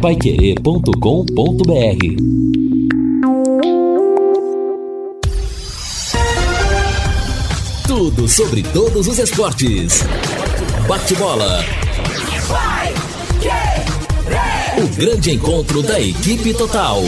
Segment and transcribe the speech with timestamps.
[0.00, 0.90] paiquerê.com.br
[7.86, 10.02] Tudo sobre todos os esportes.
[10.88, 11.62] Bate-bola.
[14.78, 17.02] O grande encontro da equipe total.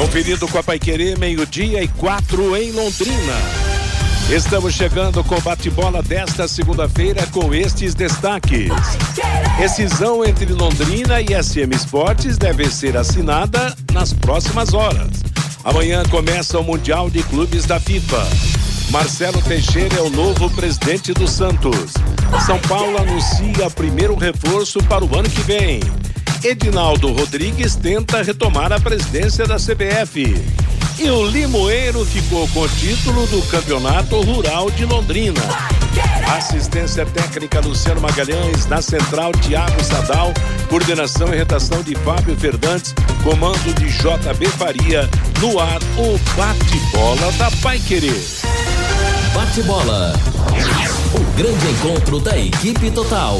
[0.00, 3.67] Conferido com a Paiquerê, meio-dia e quatro em Londrina.
[4.30, 8.68] Estamos chegando com bate-bola desta segunda-feira com estes destaques.
[9.56, 15.08] Decisão entre Londrina e SM Esportes deve ser assinada nas próximas horas.
[15.64, 18.22] Amanhã começa o Mundial de Clubes da FIFA.
[18.90, 21.94] Marcelo Teixeira é o novo presidente do Santos.
[22.44, 25.80] São Paulo anuncia primeiro reforço para o ano que vem.
[26.44, 30.67] Edinaldo Rodrigues tenta retomar a presidência da CBF.
[30.98, 35.40] E o Limoeiro ficou com o título do Campeonato Rural de Londrina.
[36.36, 40.34] Assistência técnica Luciano Magalhães, na central Tiago Sadal,
[40.68, 45.08] coordenação e redação de Fábio Fernandes, comando de JB Faria,
[45.40, 48.24] no ar o bate-bola da Pai Querer.
[49.32, 50.14] Bate-bola.
[51.14, 53.38] O grande encontro da equipe total.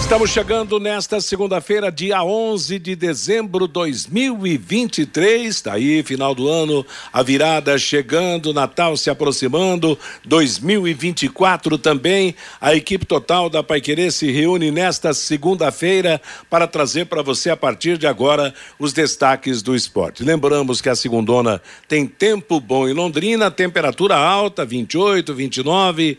[0.00, 5.46] Estamos chegando nesta segunda-feira, dia 11 de dezembro de 2023.
[5.46, 12.34] Está aí, final do ano, a virada chegando, Natal se aproximando, 2024 também.
[12.60, 17.96] A equipe total da Paiquerê se reúne nesta segunda-feira para trazer para você, a partir
[17.96, 20.24] de agora, os destaques do esporte.
[20.24, 26.18] Lembramos que a segundona tem tempo bom em Londrina, temperatura alta, 28, 29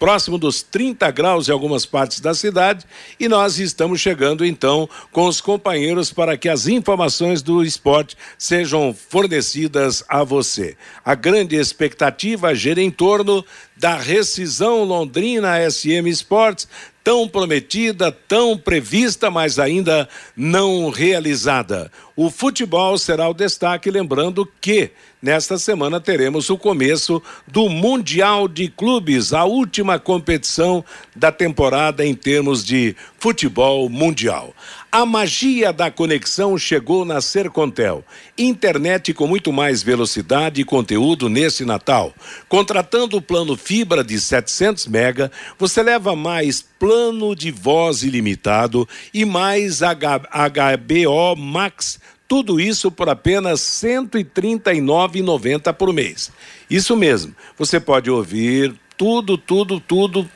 [0.00, 2.86] próximo dos 30 graus em algumas partes da cidade,
[3.20, 8.94] e nós estamos chegando então com os companheiros para que as informações do esporte sejam
[8.94, 10.74] fornecidas a você.
[11.04, 13.44] A grande expectativa gira em torno
[13.76, 16.66] da rescisão Londrina SM Esportes,
[17.04, 21.90] tão prometida, tão prevista, mas ainda não realizada.
[22.16, 24.90] O futebol será o destaque, lembrando que
[25.22, 32.14] nesta semana teremos o começo do Mundial de Clubes, a última competição da temporada em
[32.14, 34.54] termos de futebol mundial.
[34.90, 38.04] A magia da conexão chegou na Sercontel.
[38.36, 42.12] Internet com muito mais velocidade e conteúdo nesse Natal.
[42.48, 49.24] Contratando o plano fibra de 700 mega, você leva mais plano de voz ilimitado e
[49.24, 56.30] mais HBO Max tudo isso por apenas R$ 139,90 por mês.
[56.70, 60.30] Isso mesmo, você pode ouvir tudo, tudo, tudo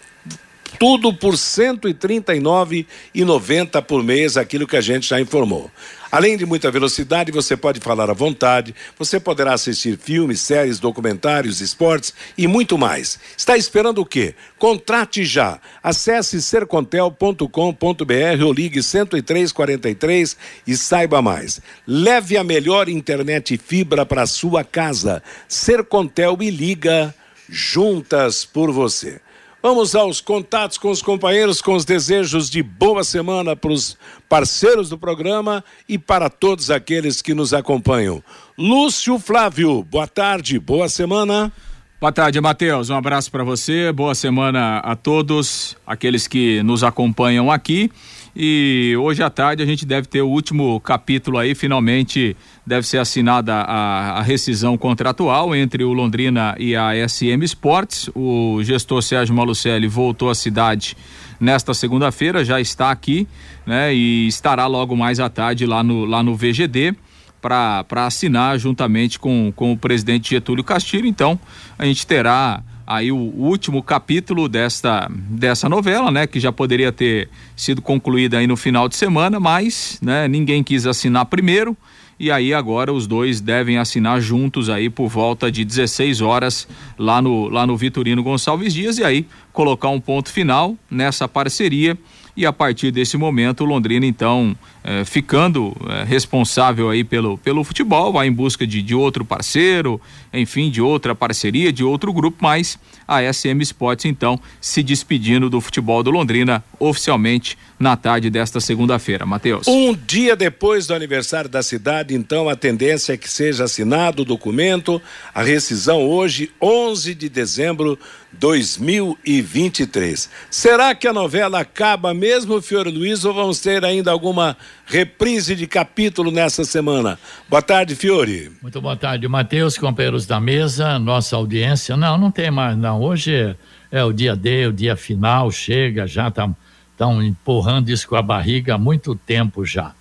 [0.76, 5.70] tudo por R$ 139,90 por mês, aquilo que a gente já informou.
[6.14, 11.60] Além de muita velocidade, você pode falar à vontade, você poderá assistir filmes, séries, documentários,
[11.60, 13.18] esportes e muito mais.
[13.36, 14.36] Está esperando o quê?
[14.56, 15.58] Contrate já.
[15.82, 21.60] Acesse sercontel.com.br ou ligue 10343 e saiba mais.
[21.84, 25.20] Leve a melhor internet fibra para sua casa.
[25.48, 27.12] Sercontel e liga
[27.48, 29.20] juntas por você.
[29.66, 33.96] Vamos aos contatos com os companheiros, com os desejos de boa semana para os
[34.28, 38.22] parceiros do programa e para todos aqueles que nos acompanham.
[38.58, 41.50] Lúcio Flávio, boa tarde, boa semana.
[41.98, 42.90] Boa tarde, Matheus.
[42.90, 43.90] Um abraço para você.
[43.90, 47.90] Boa semana a todos aqueles que nos acompanham aqui.
[48.36, 52.36] E hoje à tarde a gente deve ter o último capítulo aí, finalmente
[52.66, 58.10] deve ser assinada a, a, rescisão contratual entre o Londrina e a SM Sports.
[58.14, 60.96] O gestor Sérgio Malucelli voltou à cidade
[61.38, 63.28] nesta segunda-feira, já está aqui,
[63.64, 63.94] né?
[63.94, 66.94] E estará logo mais à tarde lá no, lá no VGD
[67.40, 71.06] para assinar juntamente com, com o presidente Getúlio Castilho.
[71.06, 71.38] Então,
[71.78, 77.28] a gente terá aí o último capítulo desta dessa novela, né, que já poderia ter
[77.56, 81.76] sido concluída aí no final de semana, mas, né, ninguém quis assinar primeiro.
[82.18, 87.20] E aí agora os dois devem assinar juntos aí por volta de 16 horas lá
[87.20, 88.98] no lá no Vitorino Gonçalves Dias.
[88.98, 91.98] E aí colocar um ponto final nessa parceria.
[92.36, 94.56] E a partir desse momento o Londrina então
[94.86, 99.98] eh, ficando eh, responsável aí pelo, pelo futebol, vai em busca de, de outro parceiro,
[100.30, 102.78] enfim, de outra parceria, de outro grupo, mas
[103.08, 109.26] a SM Sports então se despedindo do futebol do Londrina oficialmente na tarde desta segunda-feira.
[109.26, 109.66] Matheus.
[109.66, 114.24] Um dia depois do aniversário da cidade, então a tendência é que seja assinado o
[114.24, 115.00] documento,
[115.34, 117.98] a rescisão hoje, 11 de dezembro
[118.32, 120.28] 2023.
[120.50, 125.66] Será que a novela acaba mesmo, Fiore Luiz, ou vamos ter ainda alguma reprise de
[125.66, 127.18] capítulo nessa semana?
[127.48, 128.52] Boa tarde, Fiore.
[128.62, 131.96] Muito boa tarde, Matheus, companheiros da mesa, nossa audiência.
[131.96, 133.00] Não, não tem mais, não.
[133.00, 133.56] Hoje
[133.90, 138.74] é o dia D, o dia final, chega, já estão empurrando isso com a barriga
[138.74, 139.94] há muito tempo já.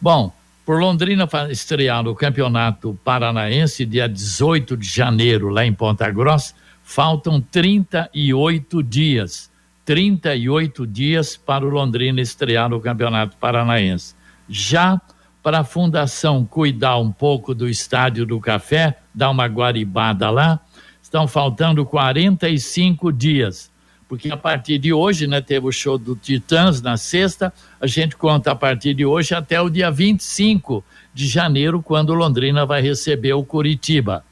[0.00, 0.32] Bom,
[0.68, 6.54] por Londrina estrear no Campeonato Paranaense, dia 18 de janeiro, lá em Ponta Grossa,
[6.84, 9.50] faltam 38 dias.
[9.86, 14.14] 38 dias para o Londrina estrear no Campeonato Paranaense.
[14.48, 15.00] Já
[15.42, 20.60] para a Fundação cuidar um pouco do Estádio do Café, dar uma guaribada lá,
[21.02, 23.70] estão faltando 45 dias.
[24.08, 28.16] Porque a partir de hoje, né, teve o show do Titãs na sexta, a gente
[28.16, 33.34] conta a partir de hoje até o dia 25 de janeiro, quando Londrina vai receber
[33.34, 34.24] o Curitiba.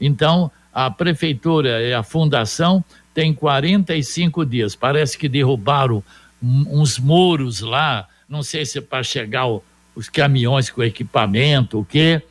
[0.00, 2.84] Então, a prefeitura e a fundação
[3.14, 4.74] têm 45 dias.
[4.74, 6.02] Parece que derrubaram
[6.42, 9.62] uns muros lá, não sei se é para chegar o,
[9.94, 12.22] os caminhões com equipamento, o quê.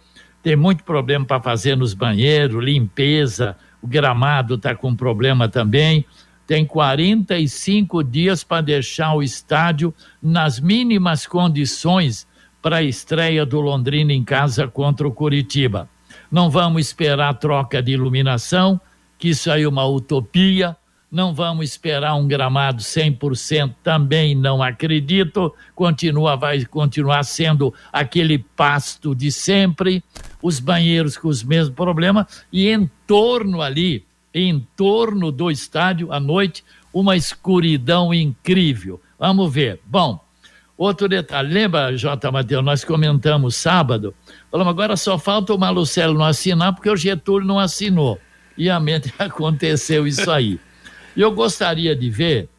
[0.42, 6.06] Tem muito problema para fazer nos banheiros, limpeza, o gramado está com problema também.
[6.48, 9.94] Tem 45 dias para deixar o estádio
[10.24, 12.25] nas mínimas condições
[12.62, 15.90] para a estreia do Londrina em casa contra o Curitiba.
[16.31, 18.80] Não vamos esperar troca de iluminação,
[19.18, 20.75] que isso aí é uma utopia.
[21.11, 25.51] Não vamos esperar um gramado 100%, também não acredito.
[25.73, 30.03] Continua, vai continuar sendo aquele pasto de sempre,
[30.39, 36.19] os banheiros com os mesmos problemas, e em torno ali, em torno do estádio, à
[36.19, 36.63] noite,
[36.94, 39.01] uma escuridão incrível.
[39.17, 39.79] Vamos ver.
[39.85, 40.23] Bom,
[40.77, 42.31] outro detalhe, lembra, J.
[42.31, 44.13] Mateus, nós comentamos sábado,
[44.51, 48.19] falamos, agora só falta o Malucelo não assinar, porque o Getúlio não assinou.
[48.56, 50.59] E a mente aconteceu isso aí.
[51.15, 52.50] E eu gostaria de ver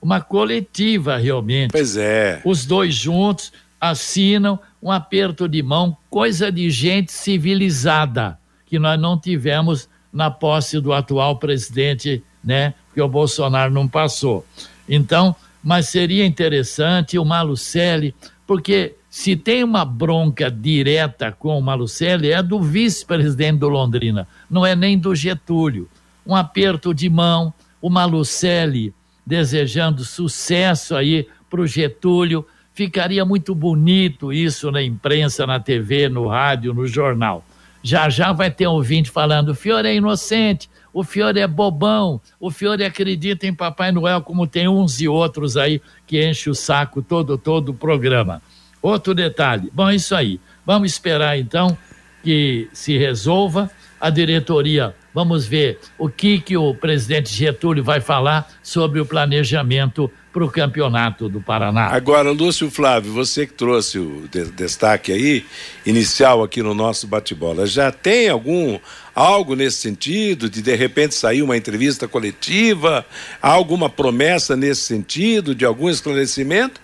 [0.00, 1.72] uma coletiva realmente.
[1.72, 2.40] Pois é.
[2.44, 9.18] Os dois juntos assinam um aperto de mão, coisa de gente civilizada, que nós não
[9.18, 12.74] tivemos na posse do atual presidente, né?
[12.86, 14.46] Porque o Bolsonaro não passou.
[14.88, 18.14] Então, mas seria interessante o Malucelli,
[18.46, 24.64] porque se tem uma bronca direta com o Malucelli, é do vice-presidente do Londrina, não
[24.64, 25.88] é nem do Getúlio.
[26.24, 27.52] Um aperto de mão,
[27.86, 28.92] o Malucelli
[29.24, 32.44] desejando sucesso aí para o Getúlio.
[32.74, 37.44] Ficaria muito bonito isso na imprensa, na TV, no rádio, no jornal.
[37.84, 42.50] Já já vai ter ouvinte falando: o Fiore é inocente, o Fiore é bobão, o
[42.50, 47.00] Fiore acredita em Papai Noel, como tem uns e outros aí que enche o saco
[47.00, 48.42] todo, todo o programa.
[48.82, 49.70] Outro detalhe.
[49.72, 50.40] Bom, isso aí.
[50.64, 51.78] Vamos esperar então
[52.24, 53.70] que se resolva.
[54.00, 60.12] A diretoria Vamos ver o que, que o presidente Getúlio vai falar sobre o planejamento
[60.30, 61.86] para o campeonato do Paraná.
[61.86, 65.46] Agora, Lúcio Flávio, você que trouxe o de destaque aí,
[65.86, 68.78] inicial aqui no nosso bate-bola, já tem algum
[69.14, 73.02] algo nesse sentido, de de repente sair uma entrevista coletiva,
[73.40, 76.78] alguma promessa nesse sentido, de algum esclarecimento?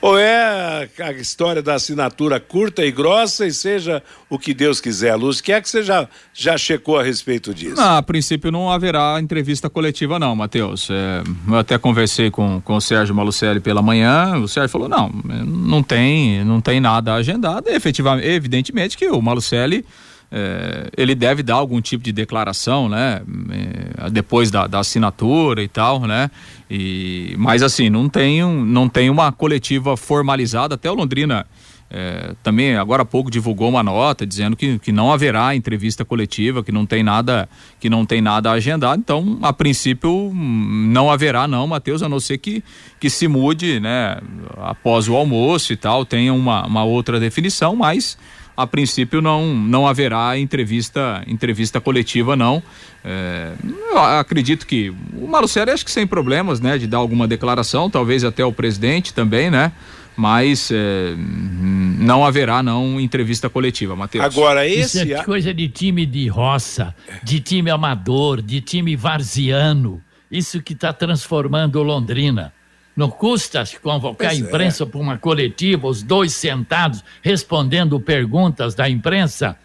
[0.00, 5.14] Ou é a história da assinatura curta e grossa e seja o que Deus quiser,
[5.14, 5.40] Luz?
[5.42, 7.76] que é que você já, já checou a respeito disso?
[7.76, 10.88] Não, a princípio não haverá entrevista coletiva não, Matheus.
[10.90, 15.10] É, eu até conversei com, com o Sérgio Malucelli pela manhã, o Sérgio falou, não,
[15.44, 17.68] não tem, não tem nada agendado.
[17.68, 19.84] E, efetivamente, evidentemente que o Malucelli
[20.32, 23.22] é, ele deve dar algum tipo de declaração, né?
[23.50, 26.30] É, depois da, da, assinatura e tal, né?
[26.70, 31.46] E, mas assim, não tem, um, não tem uma coletiva formalizada, até o Londrina
[31.92, 36.62] é, também agora há pouco divulgou uma nota dizendo que, que não haverá entrevista coletiva,
[36.62, 37.48] que não tem nada,
[37.80, 39.00] que não tem nada agendado.
[39.00, 42.62] Então, a princípio, não haverá, não, Matheus, a não ser que,
[43.00, 44.18] que se mude, né,
[44.58, 48.16] após o almoço e tal, tenha uma, uma outra definição, mas
[48.56, 52.62] a princípio não, não haverá entrevista entrevista coletiva não.
[53.04, 53.52] É,
[53.90, 58.24] eu acredito que o Malucelli acho que sem problemas, né, de dar alguma declaração, talvez
[58.24, 59.72] até o presidente também, né?
[60.16, 64.24] Mas é, não haverá não entrevista coletiva, Matheus.
[64.24, 70.02] Agora esse Isso é coisa de time de roça, de time amador, de time varziano.
[70.30, 72.52] Isso que está transformando Londrina.
[73.00, 74.46] Não custa convocar pois a é.
[74.46, 74.86] imprensa é.
[74.86, 79.56] para uma coletiva, os dois sentados respondendo perguntas da imprensa,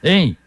[0.00, 0.38] hein?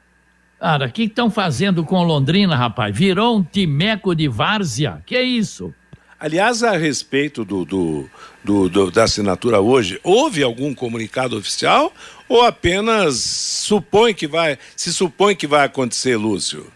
[0.58, 2.96] Cara, o que estão fazendo com Londrina, rapaz?
[2.96, 5.04] Virou um timeco de várzea.
[5.06, 5.74] Que é isso?
[6.18, 8.10] Aliás, a respeito do, do,
[8.42, 11.94] do, do, da assinatura hoje, houve algum comunicado oficial
[12.30, 16.72] ou apenas supõe que vai, se supõe que vai acontecer, Lúcio?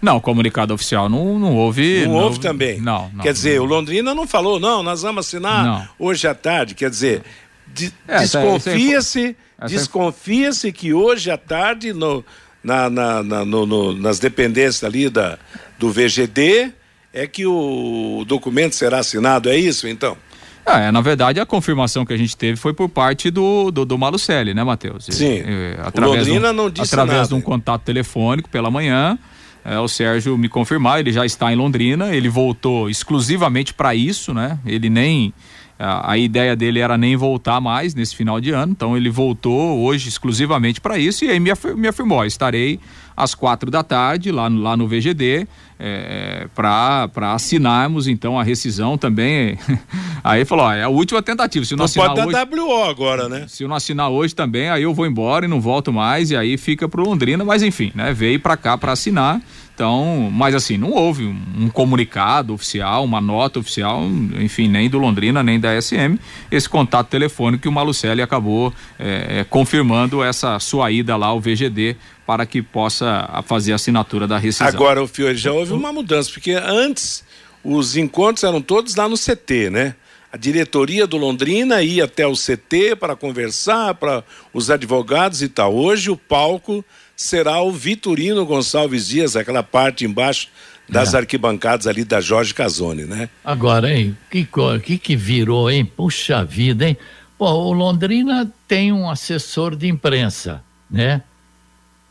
[0.00, 2.04] Não, comunicado oficial não, não houve.
[2.04, 2.80] Não, não houve também.
[2.80, 3.64] Não, não Quer dizer, não.
[3.64, 6.74] o Londrina não falou, não, nós vamos assinar hoje à tarde.
[6.74, 7.22] Quer dizer,
[7.66, 12.24] de, é, desconfia-se, desconfia-se que hoje à tarde, no,
[12.64, 15.38] na, na, na no, no, nas dependências ali da,
[15.78, 16.72] do VGD,
[17.12, 20.16] é que o documento será assinado, é isso então?
[20.64, 23.98] É, na verdade, a confirmação que a gente teve foi por parte do, do, do
[23.98, 25.06] Malucelli, né, Matheus?
[25.10, 25.42] Sim.
[25.44, 27.28] É, através o Londrina um, não disse Através nada.
[27.28, 29.18] de um contato telefônico pela manhã,
[29.64, 34.32] é, o Sérgio me confirmar, ele já está em Londrina, ele voltou exclusivamente para isso,
[34.32, 34.58] né?
[34.64, 35.32] Ele nem
[35.80, 39.80] a, a, ideia dele era nem voltar mais nesse final de ano, então ele voltou
[39.80, 42.78] hoje exclusivamente para isso e aí me, afir, me afirmou: estarei
[43.16, 48.98] às quatro da tarde lá no, lá no VGD é, para assinarmos então a rescisão
[48.98, 49.58] também.
[50.22, 51.64] aí falou: ó, é a última tentativa.
[51.64, 53.46] Se não, não assinar pode dar hoje, WO agora, né?
[53.48, 56.36] Se eu não assinar hoje também, aí eu vou embora e não volto mais e
[56.36, 58.12] aí fica pro Londrina, mas enfim, né?
[58.12, 59.40] Veio para cá para assinar.
[59.80, 64.04] Então, mas assim, não houve um, comunicado oficial, uma nota oficial,
[64.38, 66.18] enfim, nem do Londrina, nem da SM,
[66.50, 71.96] esse contato telefônico que o Malucelli acabou é, confirmando essa sua ida lá ao VGD
[72.26, 74.68] para que possa fazer a assinatura da rescisão.
[74.68, 77.24] Agora, o Fiore, já houve uma mudança, porque antes
[77.64, 79.94] os encontros eram todos lá no CT, né?
[80.30, 84.22] A diretoria do Londrina ia até o CT para conversar, para
[84.52, 85.74] os advogados e tal.
[85.74, 86.84] Hoje o palco
[87.20, 90.48] será o Vitorino Gonçalves Dias, aquela parte embaixo
[90.88, 91.18] das é.
[91.18, 93.28] arquibancadas ali da Jorge Casone, né?
[93.44, 94.16] Agora, hein?
[94.30, 94.48] Que,
[94.82, 95.84] que que virou, hein?
[95.84, 96.96] Puxa vida, hein?
[97.36, 101.22] Pô, o Londrina tem um assessor de imprensa, né?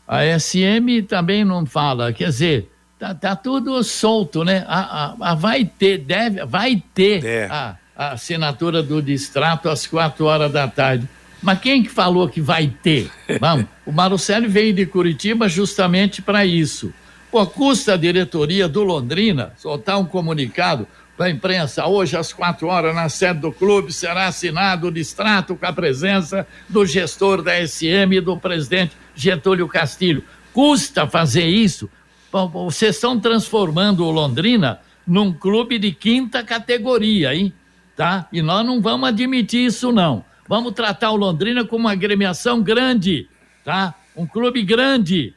[0.06, 4.64] A SM também não fala, quer dizer, tá, tá tudo solto, né?
[4.68, 7.48] A, a, a vai ter, deve, vai ter é.
[7.50, 11.08] a, a assinatura do distrato às quatro horas da tarde.
[11.42, 13.10] Mas quem que falou que vai ter?
[13.40, 16.92] Vamos, o Marucelli veio de Curitiba justamente para isso.
[17.30, 22.66] Pô, custa a diretoria do Londrina soltar um comunicado para a imprensa hoje às quatro
[22.68, 27.52] horas na sede do clube será assinado o distrato com a presença do gestor da
[27.66, 30.24] SM e do presidente Getúlio Castilho.
[30.52, 31.90] Custa fazer isso?
[32.32, 37.52] Vocês estão transformando o Londrina num clube de quinta categoria, hein?
[37.94, 38.26] Tá?
[38.32, 40.24] E nós não vamos admitir isso, não.
[40.50, 43.28] Vamos tratar o Londrina como uma agremiação grande,
[43.64, 43.94] tá?
[44.16, 45.32] Um clube grande.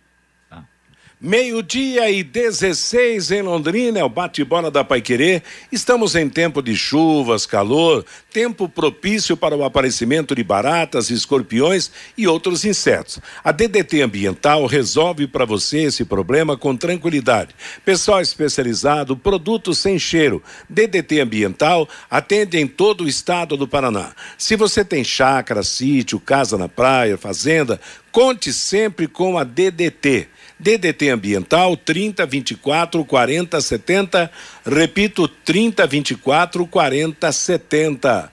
[1.25, 5.41] Meio-dia e 16 em Londrina, é o bate-bola da Paiquerê.
[5.71, 12.27] Estamos em tempo de chuvas, calor, tempo propício para o aparecimento de baratas, escorpiões e
[12.27, 13.21] outros insetos.
[13.41, 17.55] A DDT Ambiental resolve para você esse problema com tranquilidade.
[17.85, 20.43] Pessoal especializado, produtos sem cheiro.
[20.67, 24.11] DDT Ambiental atende em todo o estado do Paraná.
[24.37, 27.79] Se você tem chácara, sítio, casa na praia, fazenda,
[28.11, 30.32] conte sempre com a DDT.
[30.57, 34.29] DDT Ambiental 30 24 40 70.
[34.63, 38.32] Repito, 30 24 40 70.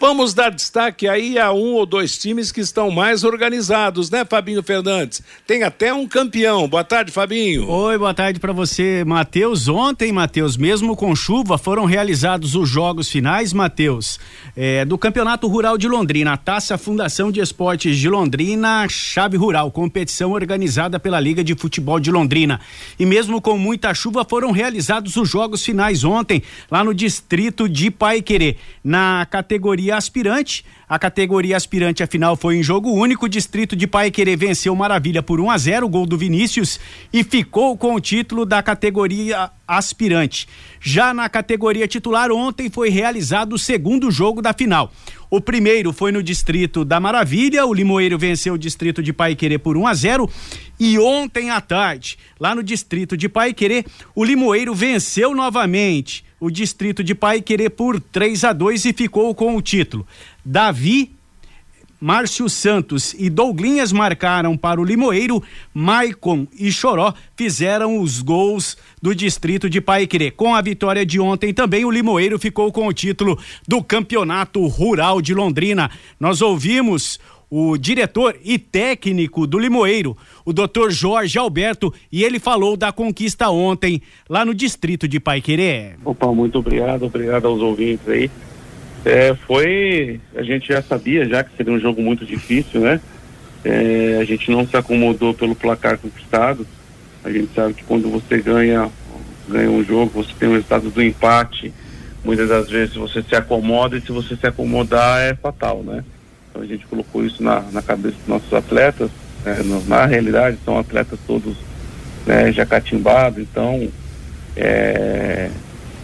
[0.00, 4.62] Vamos dar destaque aí a um ou dois times que estão mais organizados, né, Fabinho
[4.62, 5.20] Fernandes?
[5.44, 6.68] Tem até um campeão.
[6.68, 7.68] Boa tarde, Fabinho.
[7.68, 9.66] Oi, boa tarde para você, Matheus.
[9.66, 14.20] Ontem, Matheus, mesmo com chuva, foram realizados os jogos finais, Matheus,
[14.56, 19.68] é, do Campeonato Rural de Londrina, a Taça Fundação de Esportes de Londrina, Chave Rural,
[19.72, 22.60] competição organizada pela Liga de Futebol de Londrina.
[23.00, 26.40] E mesmo com muita chuva, foram realizados os jogos finais ontem,
[26.70, 30.64] lá no distrito de Paiquerê, na categoria aspirante.
[30.88, 33.26] A categoria aspirante, afinal, foi em jogo único.
[33.26, 36.80] O distrito de Paiquerê venceu Maravilha por 1 a 0 gol do Vinícius,
[37.12, 40.48] e ficou com o título da categoria aspirante.
[40.80, 44.90] Já na categoria titular, ontem foi realizado o segundo jogo da final.
[45.30, 49.76] O primeiro foi no distrito da Maravilha, o Limoeiro venceu o distrito de Paiquerê por
[49.76, 50.30] 1 a 0
[50.80, 57.02] e ontem à tarde, lá no distrito de Paiquerê, o Limoeiro venceu novamente o distrito
[57.02, 60.06] de Paiquerê por 3 a 2 e ficou com o título.
[60.44, 61.18] Davi
[62.00, 65.42] Márcio Santos e Douglinhas marcaram para o Limoeiro,
[65.74, 70.30] Maicon e Choró fizeram os gols do distrito de Paiquerê.
[70.30, 75.20] Com a vitória de ontem também, o Limoeiro ficou com o título do Campeonato Rural
[75.20, 75.90] de Londrina.
[76.20, 77.18] Nós ouvimos
[77.50, 83.48] o diretor e técnico do Limoeiro, o doutor Jorge Alberto, e ele falou da conquista
[83.48, 85.92] ontem lá no distrito de Paiquerê.
[86.04, 88.30] Opa, muito obrigado, obrigado aos ouvintes aí.
[89.04, 90.20] É, foi.
[90.34, 93.00] A gente já sabia já que seria um jogo muito difícil, né?
[93.64, 96.66] É, a gente não se acomodou pelo placar conquistado.
[97.24, 98.90] A gente sabe que quando você ganha,
[99.48, 101.72] ganha um jogo, você tem o resultado do empate.
[102.24, 106.04] Muitas das vezes você se acomoda e se você se acomodar é fatal, né?
[106.58, 109.10] Então a gente colocou isso na, na cabeça dos nossos atletas.
[109.44, 109.56] Né?
[109.86, 111.56] Na realidade, são atletas todos
[112.26, 113.88] né, já catimbados, então
[114.56, 115.50] é,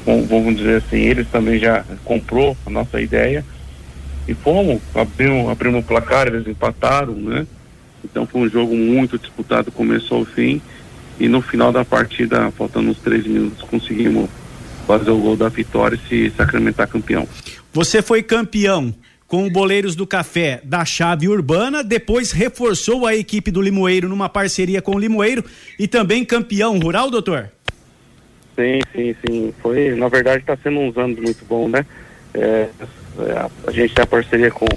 [0.06, 3.44] vamos dizer assim, eles também já comprou a nossa ideia
[4.28, 7.46] e fomos, abrimos, abrimos o placar, eles empataram, né?
[8.04, 10.62] Então foi um jogo muito disputado, começou ao fim
[11.18, 14.30] e no final da partida, faltando uns três minutos, conseguimos
[14.86, 17.26] fazer o gol da vitória e se sacramentar campeão.
[17.72, 18.94] Você foi campeão
[19.34, 24.80] com Boleiros do Café da Chave Urbana, depois reforçou a equipe do Limoeiro numa parceria
[24.80, 25.44] com o Limoeiro
[25.76, 27.50] e também campeão rural, doutor?
[28.54, 29.54] Sim, sim, sim.
[29.60, 31.84] Foi, na verdade, está sendo uns anos muito bom, né?
[32.32, 32.68] É,
[33.18, 34.68] é, a gente tem a parceria com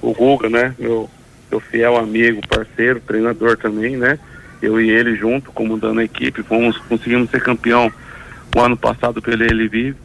[0.00, 0.74] o Guga, né?
[0.78, 1.10] Meu,
[1.50, 4.18] meu fiel amigo, parceiro, treinador também, né?
[4.62, 7.92] Eu e ele junto, comandando a equipe, fomos, conseguimos ser campeão
[8.56, 9.98] o ano passado pelo Ele Vive.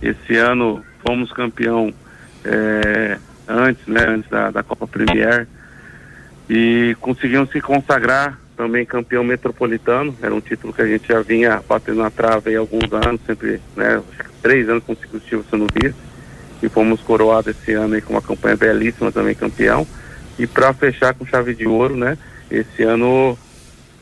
[0.00, 1.92] Esse ano fomos campeão
[2.42, 4.04] é, antes, né?
[4.06, 5.46] Antes da, da Copa Premier.
[6.48, 10.14] E conseguimos se consagrar também campeão metropolitano.
[10.20, 13.60] Era um título que a gente já vinha batendo na trave há alguns anos, sempre,
[13.76, 14.02] né?
[14.42, 15.96] Três anos consecutivos sendo vice.
[16.62, 19.86] E fomos coroados esse ano aí com uma campanha belíssima também campeão.
[20.38, 22.18] E para fechar com chave de ouro, né?
[22.50, 23.38] Esse ano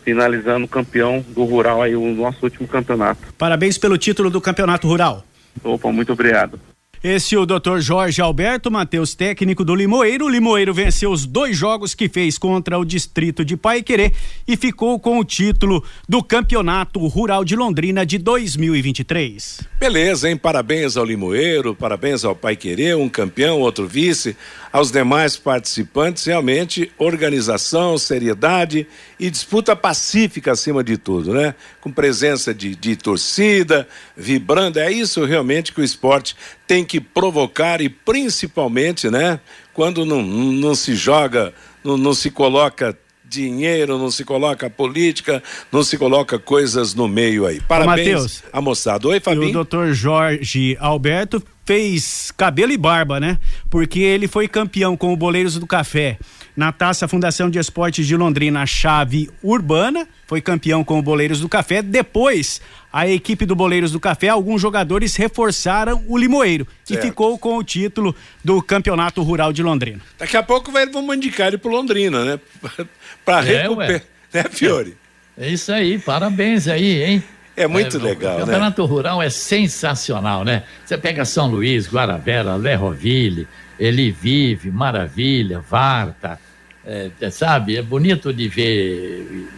[0.04, 3.20] finalizando campeão do Rural aí, o nosso último campeonato.
[3.36, 5.24] Parabéns pelo título do Campeonato Rural.
[5.64, 6.60] Opa, muito obrigado.
[7.08, 7.78] Esse é o Dr.
[7.78, 10.24] Jorge Alberto Matheus, técnico do Limoeiro.
[10.24, 14.12] O Limoeiro venceu os dois jogos que fez contra o distrito de Paiquerê
[14.44, 19.60] e ficou com o título do Campeonato Rural de Londrina de 2023.
[19.78, 20.36] Beleza, hein?
[20.36, 24.36] Parabéns ao Limoeiro, parabéns ao Paiquerê, um campeão, outro vice,
[24.76, 26.26] aos demais participantes.
[26.26, 28.86] Realmente, organização, seriedade
[29.18, 31.54] e disputa pacífica acima de tudo, né?
[31.80, 34.78] Com presença de, de torcida, vibrando.
[34.78, 39.40] É isso realmente que o esporte tem que provocar e principalmente, né?
[39.72, 45.42] Quando não, não se joga, não, não se coloca dinheiro, não se coloca política,
[45.72, 47.62] não se coloca coisas no meio aí.
[47.62, 49.08] Parabéns a moçada.
[49.08, 49.48] Oi, Fabinho.
[49.48, 53.38] o doutor Jorge Alberto fez cabelo e barba, né?
[53.68, 56.16] Porque ele foi campeão com o Boleiros do Café
[56.56, 61.48] na Taça Fundação de Esportes de Londrina, chave urbana, foi campeão com o Boleiros do
[61.48, 61.82] Café.
[61.82, 67.04] Depois, a equipe do Boleiros do Café, alguns jogadores reforçaram o Limoeiro certo.
[67.04, 70.00] e ficou com o título do Campeonato Rural de Londrina.
[70.18, 72.40] Daqui a pouco vai, vamos indicar ele pro Londrina, né?
[73.22, 74.02] Para é, recuperar,
[74.32, 74.96] né, Fiore?
[75.36, 77.24] É, é isso aí, parabéns aí, hein?
[77.56, 78.88] É muito é, legal, o, o Campeonato né?
[78.88, 80.64] Rural é sensacional, né?
[80.84, 86.38] Você pega São Luís, Guaravera, Lerroville, Ele Vive, Maravilha, Varta,
[86.84, 87.76] é, sabe?
[87.76, 89.48] É bonito de ver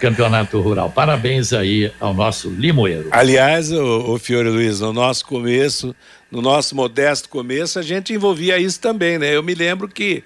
[0.00, 0.90] campeonato rural.
[0.90, 3.06] Parabéns aí ao nosso limoeiro.
[3.12, 5.94] Aliás, o, o Fiore Luiz, no nosso começo,
[6.28, 9.36] no nosso modesto começo, a gente envolvia isso também, né?
[9.36, 10.24] Eu me lembro que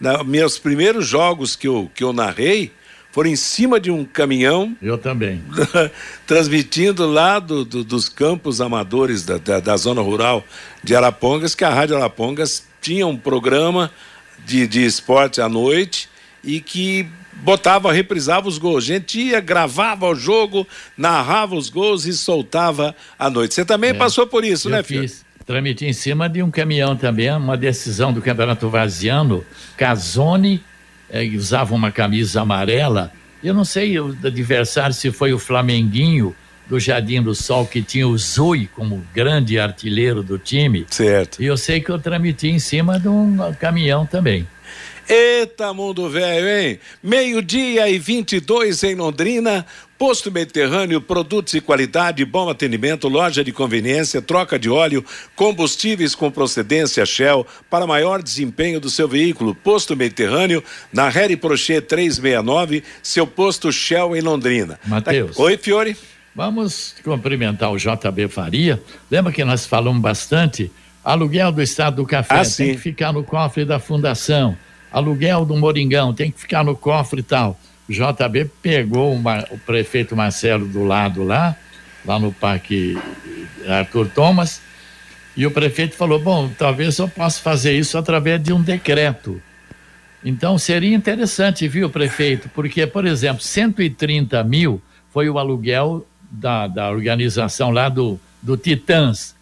[0.00, 2.72] na, meus primeiros jogos que eu, que eu narrei
[3.12, 4.74] foram em cima de um caminhão.
[4.82, 5.42] Eu também.
[6.26, 10.42] transmitindo lá do, do, dos campos amadores da, da, da, zona rural
[10.82, 13.90] de Arapongas, que a Rádio Arapongas tinha um programa
[14.44, 16.08] de, de esporte à noite
[16.42, 18.84] e que botava, reprisava os gols.
[18.84, 23.54] A gente ia, gravava o jogo, narrava os gols e soltava à noite.
[23.54, 25.02] Você também é, passou por isso, né, filho?
[25.02, 25.22] Fiz.
[25.44, 29.44] Tramite em cima de um caminhão também, uma decisão do Campeonato Vaziano.
[29.76, 30.62] Casone
[31.12, 33.12] é, usava uma camisa amarela.
[33.44, 36.34] Eu não sei o adversário se foi o Flamenguinho
[36.66, 40.86] do Jardim do Sol, que tinha o Zui como grande artilheiro do time.
[40.88, 41.42] Certo.
[41.42, 44.46] E eu sei que eu tramiti em cima de um caminhão também.
[45.08, 46.78] Eita, mundo velho, hein?
[47.02, 49.66] Meio-dia e 22 em Londrina.
[50.02, 55.04] Posto Mediterrâneo, produtos de qualidade, bom atendimento, loja de conveniência, troca de óleo,
[55.36, 59.54] combustíveis com procedência Shell para maior desempenho do seu veículo.
[59.54, 60.60] Posto Mediterrâneo,
[60.92, 64.76] na Harry Prochet 369, seu posto Shell em Londrina.
[64.84, 65.38] Matheus.
[65.38, 65.96] Oi, Fiore.
[66.34, 68.82] Vamos cumprimentar o JB Faria.
[69.08, 70.72] Lembra que nós falamos bastante?
[71.04, 74.58] Aluguel do Estado do Café ah, tem que ficar no cofre da fundação.
[74.90, 77.56] Aluguel do Moringão tem que ficar no cofre e tal.
[77.88, 81.56] O JB pegou uma, o prefeito Marcelo do lado lá,
[82.04, 82.96] lá no Parque
[83.68, 84.62] Arthur Thomas,
[85.36, 89.40] e o prefeito falou: bom, talvez eu possa fazer isso através de um decreto.
[90.24, 92.48] Então seria interessante, viu, prefeito?
[92.50, 99.34] Porque, por exemplo, 130 mil foi o aluguel da, da organização lá do, do Titãs.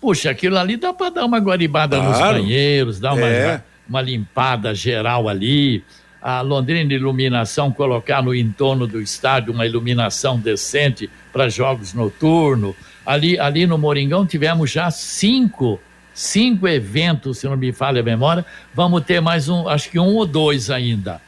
[0.00, 2.10] Puxa, aquilo ali dá para dar uma guaribada claro.
[2.10, 3.62] nos banheiros, dar uma, é.
[3.88, 5.84] uma limpada geral ali.
[6.22, 12.76] A Londrina Iluminação colocar no entorno do estádio uma iluminação decente para jogos noturnos.
[13.04, 15.80] Ali, ali no Moringão tivemos já cinco,
[16.14, 18.46] cinco eventos, se não me falha a memória.
[18.72, 21.20] Vamos ter mais um, acho que um ou dois ainda.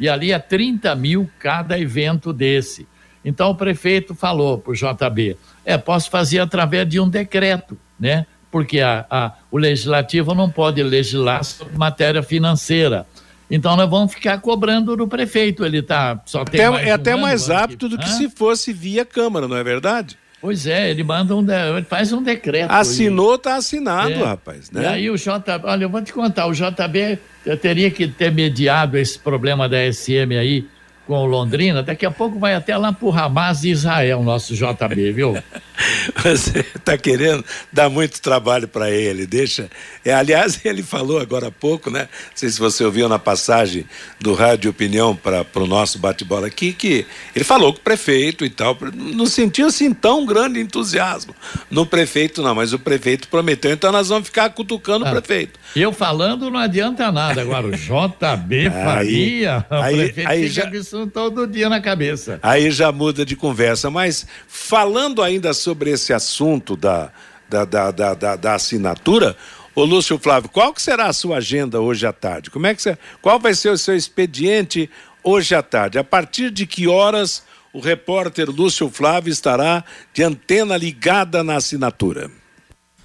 [0.00, 2.88] E ali é 30 mil cada evento desse.
[3.24, 8.26] Então o prefeito falou para o JB: é, posso fazer através de um decreto, né?
[8.50, 13.06] Porque a, a, o legislativo não pode legislar sobre matéria financeira.
[13.50, 15.64] Então nós vamos ficar cobrando do prefeito.
[15.64, 18.08] Ele tá só tem até, É um até mais apto do que Hã?
[18.08, 20.16] se fosse via Câmara, não é verdade?
[20.40, 21.44] Pois é, ele manda um,
[21.76, 22.70] ele faz um decreto.
[22.70, 24.24] Assinou, tá assinado, é.
[24.24, 24.70] rapaz.
[24.70, 24.82] Né?
[24.82, 27.18] E aí o JB, olha, eu vou te contar, o JB
[27.60, 30.66] teria que ter mediado esse problema da SM aí
[31.10, 35.10] com o Londrina, daqui a pouco vai até lá pro Hamas de Israel, nosso JB,
[35.10, 35.36] viu?
[36.22, 39.68] Você está querendo dar muito trabalho para ele, deixa.
[40.04, 42.02] É, aliás, ele falou agora há pouco, né?
[42.02, 43.86] Não sei se você ouviu na passagem
[44.20, 48.50] do Rádio Opinião para o nosso bate-bola aqui, que ele falou com o prefeito e
[48.50, 51.34] tal, não sentiu assim tão grande entusiasmo
[51.70, 55.58] no prefeito, não, mas o prefeito prometeu, então nós vamos ficar cutucando ah, o prefeito.
[55.74, 60.70] Eu falando não adianta nada, agora o JB Faria, aí, o prefeito aí fica já,
[61.00, 62.38] isso todo dia na cabeça.
[62.42, 67.10] Aí já muda de conversa, mas falando ainda sobre esse assunto da,
[67.48, 69.36] da, da, da, da, da assinatura,
[69.72, 72.50] Ô Lúcio Flávio, qual que será a sua agenda hoje à tarde?
[72.50, 74.90] Como é que você, qual vai ser o seu expediente
[75.22, 75.96] hoje à tarde?
[75.96, 82.30] A partir de que horas o repórter Lúcio Flávio estará de antena ligada na assinatura?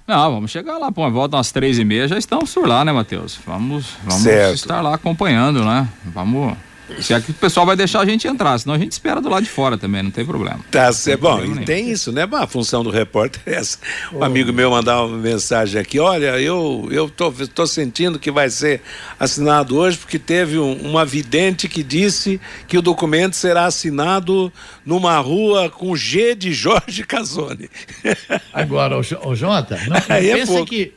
[0.08, 2.92] Não, vamos chegar lá, pô, volta umas três e meia, já estamos por lá, né,
[2.92, 3.38] Matheus?
[3.46, 5.88] Vamos, vamos estar lá acompanhando, né?
[6.04, 6.56] Vamos
[7.00, 9.28] se é que o pessoal vai deixar a gente entrar, senão a gente espera do
[9.28, 10.60] lado de fora também, não tem problema.
[10.70, 12.26] Tá, é bom, e tem isso, né?
[12.30, 13.78] a função do repórter é essa.
[14.12, 14.24] Um oh.
[14.24, 18.80] amigo meu mandar uma mensagem aqui, olha, eu eu tô, tô sentindo que vai ser
[19.18, 24.52] assinado hoje porque teve um, uma vidente que disse que o documento será assinado
[24.84, 27.68] numa rua com G de Jorge Casoni.
[28.52, 30.92] Agora, o, o Jota, não, não é pense que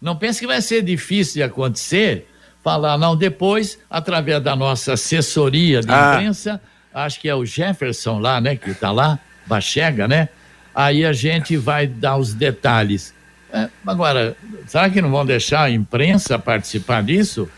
[0.00, 2.26] não pense que vai ser difícil de acontecer
[2.62, 6.14] falar, não, depois, através da nossa assessoria de ah.
[6.14, 6.60] imprensa,
[6.94, 10.28] acho que é o Jefferson lá, né, que está lá, Bachega, né?
[10.74, 13.12] Aí a gente vai dar os detalhes.
[13.52, 14.34] É, agora,
[14.66, 17.48] será que não vão deixar a imprensa participar disso?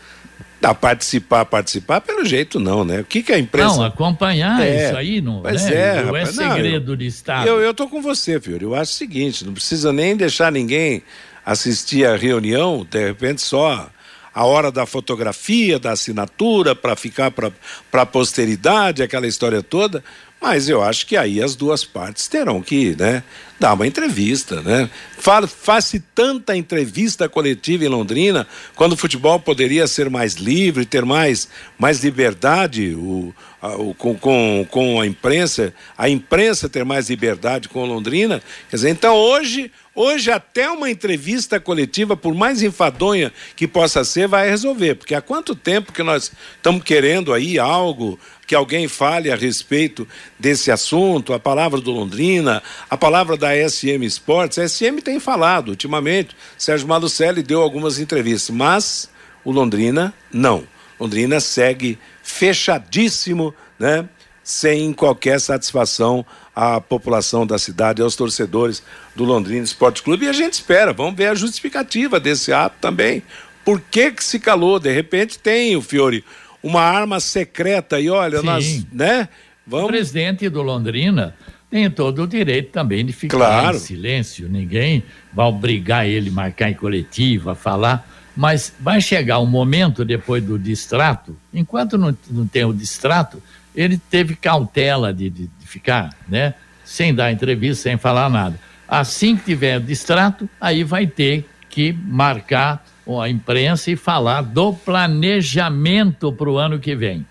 [0.59, 3.01] Dá participar, participar, pelo jeito não, né?
[3.01, 3.77] O que que a imprensa...
[3.77, 5.75] Não, acompanhar é, isso aí, não, pois né?
[5.75, 7.47] é, não é segredo não, eu, de Estado.
[7.47, 11.03] Eu, eu tô com você, Fiore, eu acho o seguinte, não precisa nem deixar ninguém
[11.45, 13.89] assistir a reunião, de repente só
[14.35, 17.53] a hora da fotografia, da assinatura, para ficar para
[17.93, 20.03] a posteridade, aquela história toda.
[20.45, 23.23] Mas eu acho que aí as duas partes terão que né,
[23.59, 24.61] dar uma entrevista.
[24.61, 24.87] Né?
[25.17, 31.49] Faz-se tanta entrevista coletiva em Londrina, quando o futebol poderia ser mais livre, ter mais,
[31.79, 37.67] mais liberdade o, a, o, com, com, com a imprensa, a imprensa ter mais liberdade
[37.67, 38.39] com Londrina.
[38.69, 44.27] Quer dizer, então hoje Hoje, até uma entrevista coletiva, por mais enfadonha que possa ser,
[44.27, 44.95] vai resolver.
[44.95, 50.07] Porque há quanto tempo que nós estamos querendo aí algo, que alguém fale a respeito
[50.37, 54.59] desse assunto, a palavra do Londrina, a palavra da SM Sports.
[54.59, 59.09] A SM tem falado ultimamente, Sérgio Malucelli deu algumas entrevistas, mas
[59.43, 60.63] o Londrina não.
[60.99, 64.07] Londrina segue fechadíssimo, né?
[64.43, 66.23] Sem qualquer satisfação
[66.55, 68.83] à população da cidade, aos torcedores
[69.15, 70.25] do Londrina Esporte Clube.
[70.25, 73.23] E a gente espera, vamos ver a justificativa desse ato também.
[73.65, 74.79] Por que que se calou?
[74.79, 76.23] De repente tem o Fiore
[76.65, 78.45] uma arma secreta e olha, Sim.
[78.45, 79.29] nós, né?
[79.67, 79.85] Vamos...
[79.85, 81.35] O presidente do Londrina
[81.69, 83.77] tem todo o direito também de ficar claro.
[83.77, 84.49] em silêncio.
[84.49, 88.09] Ninguém vai obrigar ele a marcar em coletiva, falar.
[88.35, 93.41] Mas vai chegar um momento depois do distrato, enquanto não, não tem o distrato,
[93.75, 96.55] ele teve cautela de, de, de ficar, né?
[96.83, 98.59] Sem dar entrevista, sem falar nada.
[98.87, 106.31] Assim que tiver distrato, aí vai ter que marcar a imprensa e falar do planejamento
[106.31, 107.25] para o ano que vem.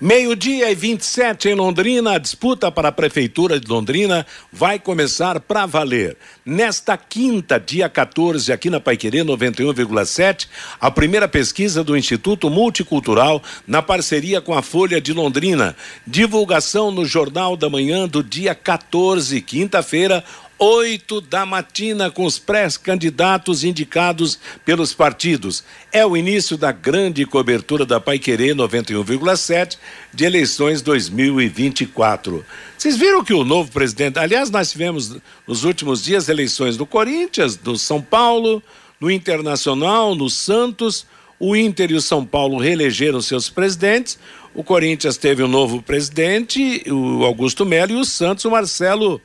[0.00, 5.66] Meio-dia e 27 em Londrina, a disputa para a Prefeitura de Londrina vai começar para
[5.66, 6.16] valer.
[6.42, 10.48] Nesta quinta, dia 14, aqui na Paiquerê 91,7,
[10.80, 15.76] a primeira pesquisa do Instituto Multicultural na parceria com a Folha de Londrina.
[16.06, 20.24] Divulgação no Jornal da Manhã do dia 14, quinta-feira,
[20.62, 25.64] 8 da matina com os pré-candidatos indicados pelos partidos.
[25.90, 29.78] É o início da grande cobertura da Paiquerê 91,7
[30.12, 32.44] de eleições 2024.
[32.76, 37.56] Vocês viram que o novo presidente, aliás, nós tivemos nos últimos dias eleições do Corinthians,
[37.56, 38.62] do São Paulo,
[39.00, 41.06] no Internacional, no Santos,
[41.38, 44.18] o Inter e o São Paulo reelegeram seus presidentes.
[44.54, 49.18] O Corinthians teve um novo presidente, o Augusto Melo, e o Santos, o Marcelo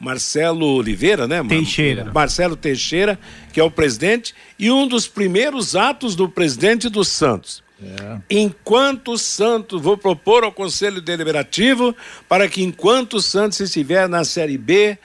[0.00, 1.44] Marcelo Oliveira, né?
[1.46, 2.10] Teixeira.
[2.12, 3.18] Marcelo Teixeira,
[3.52, 7.62] que é o presidente, e um dos primeiros atos do presidente do Santos.
[7.82, 8.18] É.
[8.30, 11.94] Enquanto o Santos, vou propor ao Conselho Deliberativo
[12.26, 14.98] para que enquanto o Santos estiver na Série B,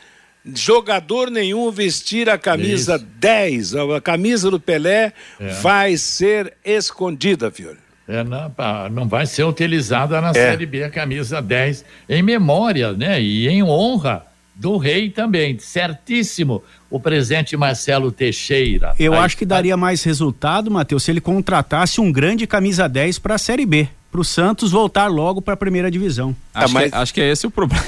[0.54, 3.06] jogador nenhum vestir a camisa Isso.
[3.20, 5.48] 10, a camisa do Pelé é.
[5.62, 7.80] vai ser escondida, Fiore.
[8.08, 8.54] É, não,
[8.92, 10.34] não vai ser utilizada na é.
[10.34, 13.20] Série B a camisa 10 em memória, né?
[13.22, 14.26] E em honra
[14.56, 16.64] do Rei também, certíssimo.
[16.90, 18.94] O presidente Marcelo Teixeira.
[18.98, 23.20] Eu Aí, acho que daria mais resultado, Matheus, se ele contratasse um grande camisa 10
[23.20, 26.34] para a Série B para o Santos voltar logo para a primeira divisão.
[26.54, 26.90] Acho, mas...
[26.90, 27.84] que, acho que é esse o problema.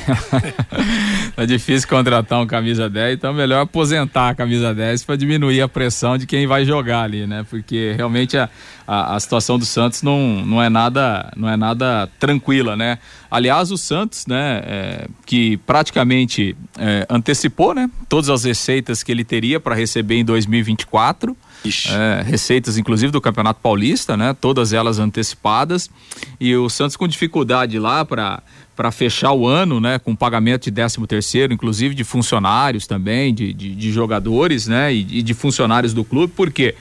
[1.37, 5.61] é difícil contratar um camisa 10, então é melhor aposentar a camisa 10 para diminuir
[5.61, 7.45] a pressão de quem vai jogar ali, né?
[7.49, 8.49] Porque realmente a,
[8.85, 12.99] a, a, situação do Santos não, não é nada não é nada tranquila, né?
[13.31, 19.23] Aliás, o Santos, né, é, que praticamente é, antecipou, né, todas as receitas que ele
[19.23, 24.35] teria para receber em 2024 é, receitas, inclusive do Campeonato Paulista, né?
[24.39, 25.89] Todas elas antecipadas.
[26.39, 28.41] E o Santos com dificuldade lá para
[28.75, 33.51] para fechar o ano, né, com pagamento de 13 terceiro, inclusive de funcionários também, de,
[33.51, 36.75] de, de jogadores, né, e, e, de funcionários do clube, por quê?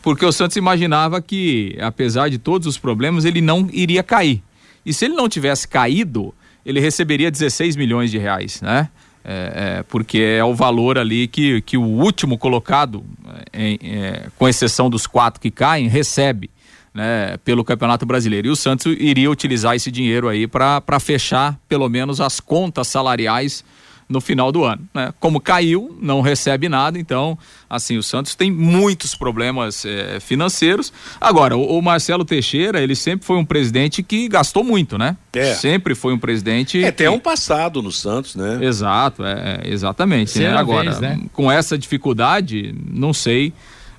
[0.00, 4.42] Porque o Santos imaginava que, apesar de todos os problemas, ele não iria cair.
[4.84, 8.88] E se ele não tivesse caído, ele receberia 16 milhões de reais, né?
[9.24, 13.04] É, é, porque é o valor ali que, que o último colocado,
[13.52, 16.50] é, em, é, com exceção dos quatro que caem, recebe
[16.92, 18.48] né, pelo Campeonato Brasileiro.
[18.48, 23.64] E o Santos iria utilizar esse dinheiro aí para fechar pelo menos as contas salariais
[24.12, 24.86] no final do ano.
[24.94, 25.12] Né?
[25.18, 27.36] Como caiu, não recebe nada, então,
[27.68, 30.92] assim, o Santos tem muitos problemas é, financeiros.
[31.20, 35.16] Agora, o, o, Marcelo Teixeira, ele sempre foi um presidente que gastou muito, né?
[35.32, 35.54] É.
[35.54, 36.84] Sempre foi um presidente.
[36.84, 38.58] É, tem um passado no Santos, né?
[38.62, 40.38] Exato, é, exatamente.
[40.38, 40.54] Né?
[40.54, 41.20] Agora, vez, né?
[41.32, 43.52] com essa dificuldade, não sei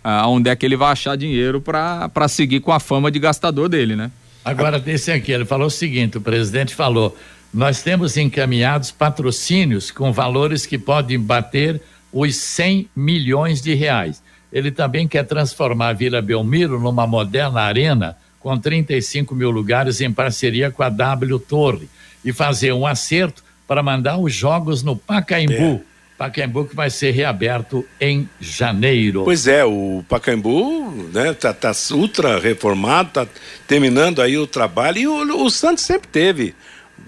[0.04, 3.96] aonde é que ele vai achar dinheiro para seguir com a fama de gastador dele,
[3.96, 4.12] né?
[4.44, 7.16] Agora, desse aqui, ele falou o seguinte: o presidente falou
[7.54, 11.80] nós temos encaminhados patrocínios com valores que podem bater
[12.12, 14.24] os 100 milhões de reais.
[14.52, 20.12] Ele também quer transformar a Vila Belmiro numa moderna arena com 35 mil lugares em
[20.12, 21.88] parceria com a W Torre
[22.26, 25.54] e fazer um acerto para mandar os jogos no Pacaembu.
[25.54, 25.94] É.
[26.18, 29.24] Pacaembu que vai ser reaberto em janeiro.
[29.24, 33.28] Pois é, o Pacaembu, né, tá, tá ultra reformado, tá
[33.68, 36.54] terminando aí o trabalho e o, o Santos sempre teve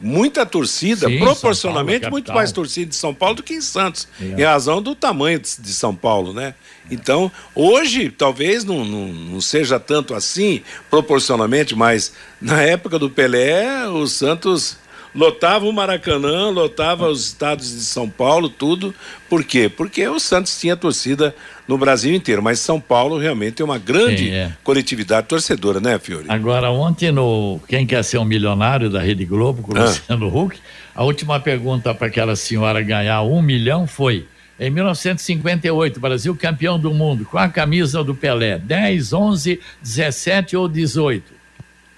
[0.02, 4.08] muita torcida, Sim, proporcionalmente Paulo, muito mais torcida de São Paulo do que em Santos,
[4.22, 4.26] é.
[4.26, 6.54] em razão do tamanho de, São Paulo, né?
[6.90, 13.88] Então, hoje, talvez não, não, não, seja tanto assim, proporcionalmente, mas na época do Pelé,
[13.88, 14.78] o Santos
[15.16, 18.94] lotava o Maracanã, lotava os estados de São Paulo, tudo.
[19.30, 19.70] Por quê?
[19.70, 21.34] Porque o Santos tinha torcida
[21.68, 24.52] no Brasil inteiro, mas São Paulo realmente é uma grande Sim, é.
[24.64, 26.26] coletividade torcedora, né, Fiore?
[26.28, 29.86] Agora, ontem no Quem Quer Ser um Milionário da Rede Globo, com o ah.
[29.86, 30.60] Luciano Huck,
[30.94, 34.28] a última pergunta para aquela senhora ganhar um milhão foi.
[34.58, 40.70] Em 1958, Brasil campeão do mundo, com a camisa do Pelé, 10, 11, 17 ou
[40.70, 41.34] 18?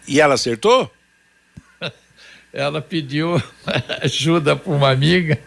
[0.08, 0.92] E ela acertou?
[2.54, 3.42] Ela pediu
[4.02, 5.38] ajuda para uma amiga,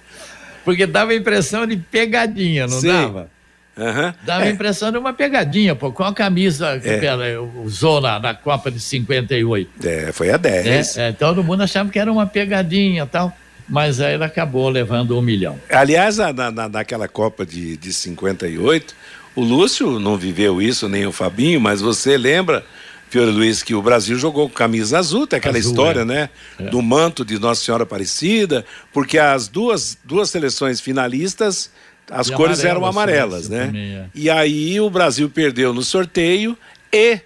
[0.64, 2.88] porque dava a impressão de pegadinha, não Sim.
[2.88, 3.30] dava?
[3.76, 4.12] Uhum.
[4.24, 4.50] Dava a é.
[4.50, 5.90] impressão de uma pegadinha, pô.
[5.90, 7.04] Qual a camisa que é.
[7.04, 7.24] ela
[7.64, 9.70] usou na, na Copa de 58?
[9.82, 10.98] É, foi a 10.
[10.98, 13.34] É, é, todo mundo achava que era uma pegadinha tal,
[13.66, 15.58] mas aí ela acabou levando um milhão.
[15.70, 18.94] Aliás, na, na, naquela Copa de, de 58,
[19.34, 22.64] o Lúcio não viveu isso, nem o Fabinho, mas você lembra
[23.10, 26.04] Fiore Luiz, que o Brasil jogou com camisa azul, tem aquela azul, história, é.
[26.04, 26.30] né?
[26.58, 26.64] É.
[26.64, 31.72] Do manto de Nossa Senhora Aparecida, porque as duas, duas seleções finalistas,
[32.08, 33.66] as e cores eram amarelas, né?
[33.66, 34.06] Também, é.
[34.14, 36.56] E aí o Brasil perdeu no sorteio
[36.92, 37.18] e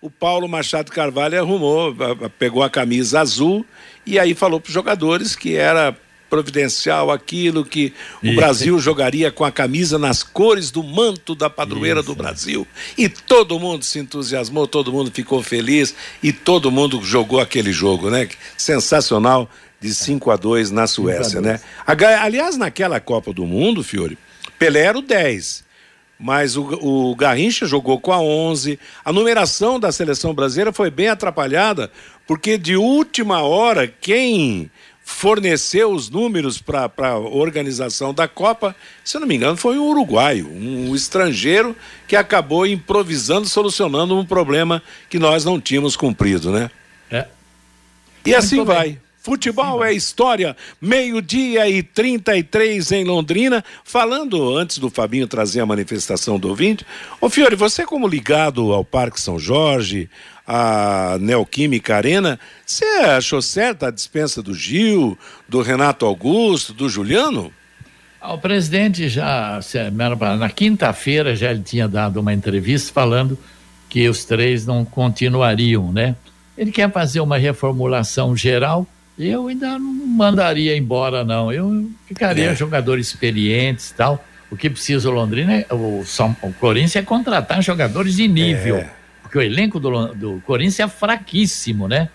[0.00, 1.92] o Paulo Machado Carvalho arrumou,
[2.38, 3.66] pegou a camisa azul
[4.06, 5.96] e aí falou para os jogadores que era
[6.32, 7.92] providencial aquilo que
[8.24, 12.08] o Brasil jogaria com a camisa nas cores do manto da padroeira Isso.
[12.08, 12.66] do Brasil.
[12.96, 18.08] E todo mundo se entusiasmou, todo mundo ficou feliz e todo mundo jogou aquele jogo,
[18.08, 18.30] né?
[18.56, 19.46] Sensacional
[19.78, 21.60] de 5 a 2 na Suécia, né?
[21.86, 24.16] Aliás, naquela Copa do Mundo, Fiore,
[24.58, 25.70] Pelé era o 10
[26.18, 28.78] mas o, o Garrincha jogou com a 11.
[29.04, 31.90] A numeração da seleção brasileira foi bem atrapalhada,
[32.28, 34.70] porque de última hora, quem
[35.12, 39.84] forneceu os números para a organização da Copa, se eu não me engano, foi um
[39.84, 41.76] uruguaio, um estrangeiro
[42.08, 46.70] que acabou improvisando, solucionando um problema que nós não tínhamos cumprido, né?
[47.10, 47.26] É.
[48.24, 48.98] E assim Muito vai.
[49.22, 53.64] Futebol é história, meio-dia e 33 em Londrina.
[53.84, 56.84] Falando antes do Fabinho trazer a manifestação do ouvinte,
[57.20, 60.10] ô Fiore, você como ligado ao Parque São Jorge,
[60.44, 65.16] a Neoquímica Arena, você achou certa a dispensa do Gil,
[65.48, 67.52] do Renato Augusto, do Juliano?
[68.20, 69.60] Ah, o presidente já,
[70.36, 73.38] na quinta-feira, já ele tinha dado uma entrevista falando
[73.88, 76.16] que os três não continuariam, né?
[76.58, 78.84] Ele quer fazer uma reformulação geral
[79.18, 81.52] eu ainda não mandaria embora, não.
[81.52, 82.54] Eu ficaria é.
[82.54, 84.24] jogadores experientes e tal.
[84.50, 88.76] O que precisa o Londrina, é, o, São, o Corinthians é contratar jogadores de nível.
[88.76, 88.90] É.
[89.22, 92.08] Porque o elenco do, do Corinthians é fraquíssimo, né?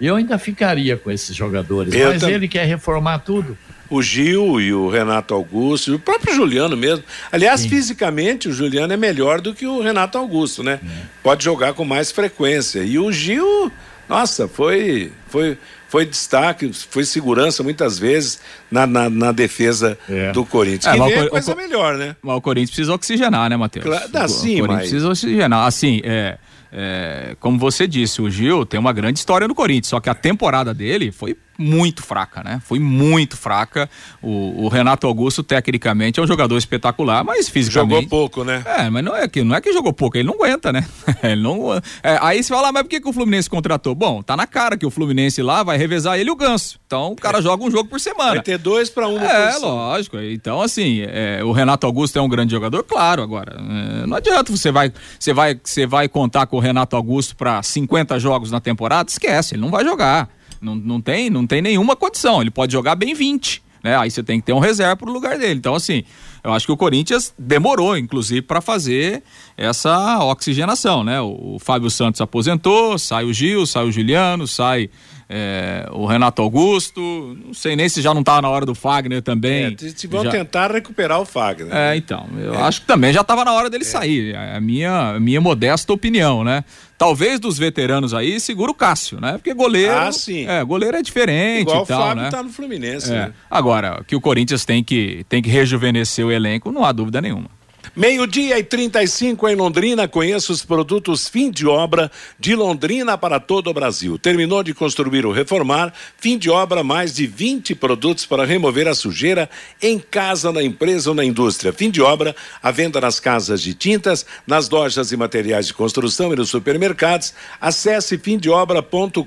[0.00, 3.56] Eu ainda ficaria com esses jogadores, eu mas ele quer reformar tudo.
[3.88, 7.04] O Gil e o Renato Augusto, o próprio Juliano mesmo.
[7.30, 7.68] Aliás, Sim.
[7.68, 10.80] fisicamente, o Juliano é melhor do que o Renato Augusto, né?
[10.84, 10.88] É.
[11.22, 12.80] Pode jogar com mais frequência.
[12.80, 13.70] E o Gil,
[14.08, 15.56] nossa, foi, foi,
[15.96, 18.38] foi destaque, foi segurança muitas vezes
[18.70, 20.30] na, na, na defesa é.
[20.30, 20.94] do Corinthians.
[20.94, 22.14] É, que é coisa o, melhor, né?
[22.20, 23.86] Mas o Corinthians precisa oxigenar, né, Matheus?
[23.86, 24.78] Claro, dá, o, sim, o Corinthians mas...
[24.80, 25.66] precisa oxigenar.
[25.66, 26.36] Assim, é
[26.78, 30.14] é, como você disse, o Gil tem uma grande história no Corinthians, só que a
[30.14, 32.60] temporada dele foi muito fraca, né?
[32.64, 33.88] Foi muito fraca.
[34.22, 38.04] O, o, Renato Augusto, tecnicamente, é um jogador espetacular, mas fisicamente.
[38.04, 38.62] Jogou pouco, né?
[38.64, 40.86] É, mas não é que, não é que jogou pouco, ele não aguenta, né?
[41.22, 43.94] ele não, é, aí você fala, ah, mas por que, que o Fluminense contratou?
[43.94, 46.78] Bom, tá na cara que o Fluminense lá vai revezar ele e o Ganso.
[46.86, 47.42] Então o cara é.
[47.42, 48.34] joga um jogo por semana.
[48.34, 49.18] Vai ter dois para um.
[49.18, 49.68] É, posição.
[49.68, 50.18] lógico.
[50.18, 53.22] Então, assim, é, o Renato Augusto é um grande jogador, claro.
[53.22, 57.36] Agora, é, não adianta você vai, você vai, você vai contar com o Renato Augusto
[57.36, 60.28] para 50 jogos na temporada, esquece, ele não vai jogar.
[60.60, 62.40] Não, não, tem, não tem nenhuma condição.
[62.40, 63.62] Ele pode jogar bem 20.
[63.82, 63.96] Né?
[63.96, 65.58] Aí você tem que ter um reserva pro lugar dele.
[65.58, 66.02] Então, assim,
[66.42, 69.22] eu acho que o Corinthians demorou, inclusive, para fazer
[69.56, 71.20] essa oxigenação, né?
[71.20, 74.90] O, o, Fábio Santos aposentou, sai o Gil, sai o Juliano, sai
[75.28, 77.00] é, o Renato Augusto,
[77.44, 79.76] não sei nem se já não tá na hora do Fagner também.
[79.80, 80.30] É, se vão já...
[80.30, 81.74] tentar recuperar o Fagner.
[81.74, 82.62] É, então, eu é.
[82.62, 83.86] acho que também já estava na hora dele é.
[83.86, 86.64] sair, é a minha, a minha modesta opinião, né?
[86.96, 89.32] Talvez dos veteranos aí, segura o Cássio, né?
[89.32, 89.92] Porque goleiro.
[89.92, 90.46] Ah, sim.
[90.46, 92.30] É, goleiro é diferente Igual e tal, o Fábio né?
[92.30, 93.14] tá no Fluminense, é.
[93.14, 93.32] né?
[93.50, 97.55] Agora, que o Corinthians tem que, tem que rejuvenescer o elenco, não há dúvida nenhuma.
[97.96, 100.06] Meio-dia e 35 em Londrina.
[100.06, 104.18] Conheça os produtos fim de obra de Londrina para todo o Brasil.
[104.18, 108.94] Terminou de construir ou reformar, fim de obra, mais de 20 produtos para remover a
[108.94, 109.48] sujeira
[109.80, 111.72] em casa, na empresa ou na indústria.
[111.72, 116.34] Fim de obra, a venda nas casas de tintas, nas lojas e materiais de construção
[116.34, 117.32] e nos supermercados.
[117.58, 119.22] Acesse fimdeobra.com.br.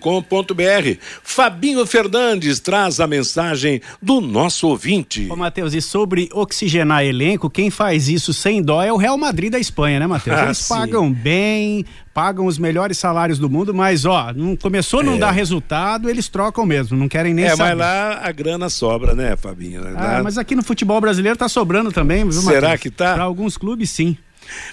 [1.24, 5.28] Fabinho Fernandes traz a mensagem do nosso ouvinte.
[5.28, 9.18] Ô, Matheus, e sobre oxigenar elenco, quem faz isso sem sem dó é o Real
[9.18, 10.38] Madrid da Espanha, né, Matheus?
[10.38, 10.74] Ah, Eles sim.
[10.74, 15.18] pagam bem, pagam os melhores salários do mundo, mas ó, não começou a não é.
[15.18, 17.72] dar resultado, eles trocam mesmo, não querem nem é, saber.
[17.72, 19.82] É, mas lá a grana sobra, né, Fabinho?
[19.96, 22.82] Ah, mas aqui no futebol brasileiro tá sobrando também, viu, Será Mateus?
[22.82, 23.14] que tá?
[23.14, 24.18] Para alguns clubes, sim.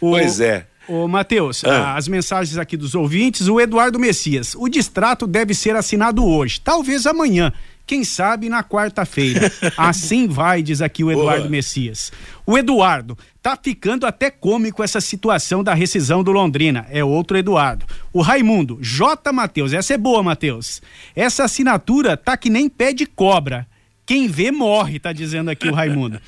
[0.01, 0.11] O...
[0.11, 0.67] Pois é.
[0.89, 1.97] Ô, Matheus, ah.
[1.97, 4.55] as mensagens aqui dos ouvintes, o Eduardo Messias.
[4.57, 7.53] O distrato deve ser assinado hoje, talvez amanhã
[7.87, 9.51] quem sabe na quarta-feira.
[9.77, 11.51] Assim vai, diz aqui o Eduardo Boa.
[11.51, 12.11] Messias.
[12.45, 16.87] O Eduardo, tá ficando até cômico essa situação da rescisão do Londrina.
[16.91, 17.87] É outro Eduardo.
[18.13, 19.33] O Raimundo, J.
[19.33, 20.83] Matheus, essa é boa, Matheus.
[21.15, 23.67] Essa assinatura tá que nem pé de cobra.
[24.07, 26.21] Quem vê morre, tá dizendo aqui o Raimundo.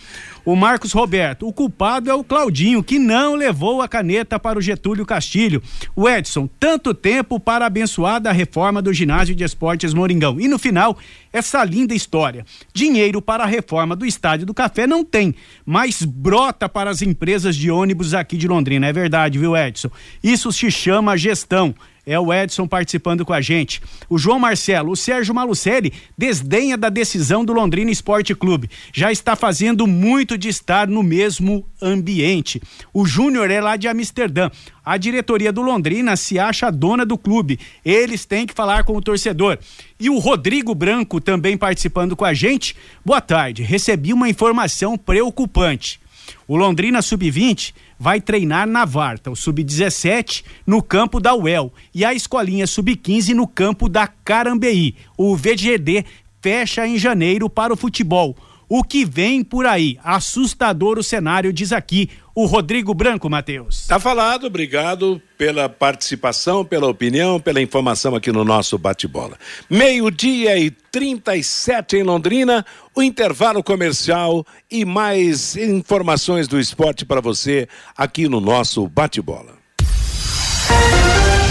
[0.44, 4.62] O Marcos Roberto, o culpado é o Claudinho, que não levou a caneta para o
[4.62, 5.62] Getúlio Castilho.
[5.94, 10.40] O Edson, tanto tempo para abençoar da reforma do ginásio de esportes Moringão.
[10.40, 10.98] E no final,
[11.32, 12.44] essa linda história.
[12.74, 17.54] Dinheiro para a reforma do Estádio do Café não tem, mas brota para as empresas
[17.54, 18.86] de ônibus aqui de Londrina.
[18.86, 19.90] É verdade, viu, Edson?
[20.24, 21.74] Isso se chama gestão
[22.08, 23.82] é o Edson participando com a gente.
[24.08, 28.70] O João Marcelo, o Sérgio Malucelli desdenha da decisão do Londrina Esporte Clube.
[28.94, 32.62] Já está fazendo muito de estar no mesmo ambiente.
[32.94, 34.50] O Júnior é lá de Amsterdã.
[34.82, 37.60] A diretoria do Londrina se acha dona do clube.
[37.84, 39.58] Eles têm que falar com o torcedor.
[40.00, 42.74] E o Rodrigo Branco também participando com a gente.
[43.04, 43.62] Boa tarde.
[43.62, 46.00] Recebi uma informação preocupante.
[46.46, 52.14] O Londrina Sub-20 vai treinar na Varta, o Sub-17 no campo da UEL e a
[52.14, 54.94] escolinha Sub-15 no campo da Carambeí.
[55.16, 56.04] O VGD
[56.40, 58.36] fecha em janeiro para o futebol.
[58.68, 59.98] O que vem por aí?
[60.04, 63.86] Assustador o cenário, diz aqui o Rodrigo Branco, Matheus.
[63.86, 69.38] Tá falado, obrigado pela participação, pela opinião, pela informação aqui no nosso bate-bola.
[69.70, 77.66] Meio-dia e 37 em Londrina, o intervalo comercial e mais informações do esporte para você
[77.96, 79.56] aqui no nosso bate-bola.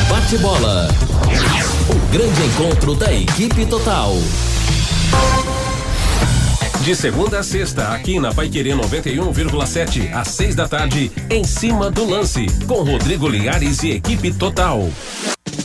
[0.07, 0.87] Bate-bola.
[1.89, 4.13] O grande encontro da equipe total.
[6.83, 12.05] De segunda a sexta, aqui na Paiquerê 91,7, às seis da tarde, em cima do
[12.05, 14.89] lance, com Rodrigo Linhares e equipe total.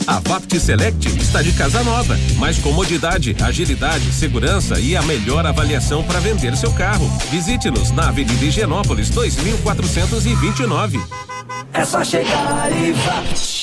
[0.05, 6.03] A Vapt Select está de casa nova, mais comodidade, agilidade, segurança e a melhor avaliação
[6.03, 7.09] para vender seu carro.
[7.31, 10.99] Visite-nos na Avenida Higienópolis 2429.
[11.73, 13.62] É só chegar e Vapt.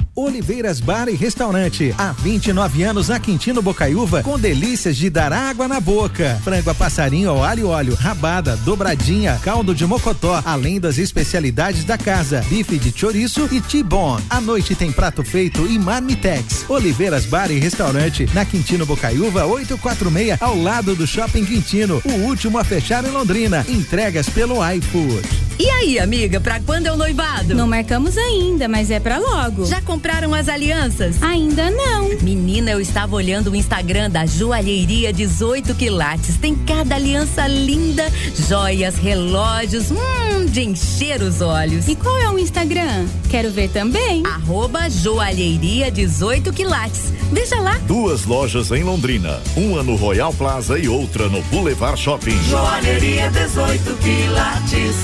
[0.13, 1.95] Oliveiras Bar e Restaurante.
[1.97, 6.37] Há 29 anos na Quintino Bocaiúva, com delícias de dar água na boca.
[6.43, 11.85] Frango a passarinho ao alho e óleo, rabada, dobradinha, caldo de mocotó, além das especialidades
[11.85, 14.21] da casa, bife de chouriço e T-bone.
[14.29, 16.65] À noite tem prato feito e marmitex.
[16.67, 22.57] Oliveiras Bar e Restaurante, na Quintino Bocaiúva 846, ao lado do Shopping Quintino, o último
[22.57, 23.65] a fechar em Londrina.
[23.69, 25.51] Entregas pelo iFood.
[25.61, 27.53] E aí, amiga, pra quando é o noivado?
[27.53, 29.65] Não marcamos ainda, mas é pra logo.
[29.67, 31.21] Já compraram as alianças?
[31.21, 32.09] Ainda não.
[32.23, 36.37] Menina, eu estava olhando o Instagram da Joalheria 18 Quilates.
[36.37, 38.11] Tem cada aliança linda,
[38.47, 41.87] joias, relógios, hum, de encher os olhos.
[41.87, 43.05] E qual é o Instagram?
[43.29, 44.25] Quero ver também.
[44.25, 47.13] Arroba Joalheria 18 Quilates.
[47.31, 47.77] Veja lá.
[47.85, 52.41] Duas lojas em Londrina, uma no Royal Plaza e outra no Boulevard Shopping.
[52.49, 54.95] Joalheria 18 Quilates.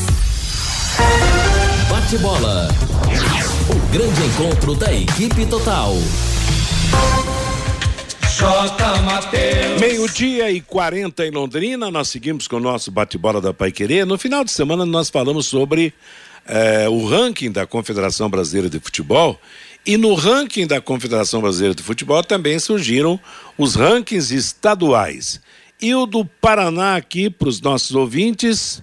[1.87, 2.67] Bate bola.
[3.69, 5.91] O grande encontro da equipe total.
[9.77, 14.05] Meio-dia e 40 em Londrina, nós seguimos com o nosso bate-bola da Pai Querer.
[14.05, 15.93] No final de semana nós falamos sobre
[16.47, 19.37] eh, o ranking da Confederação Brasileira de Futebol.
[19.85, 23.19] E no ranking da Confederação Brasileira de Futebol também surgiram
[23.57, 25.41] os rankings estaduais.
[25.81, 28.81] E o do Paraná aqui para os nossos ouvintes,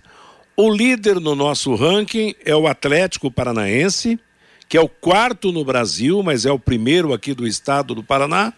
[0.54, 4.20] o líder no nosso ranking é o Atlético Paranaense,
[4.74, 8.52] que é o quarto no Brasil, mas é o primeiro aqui do estado do Paraná,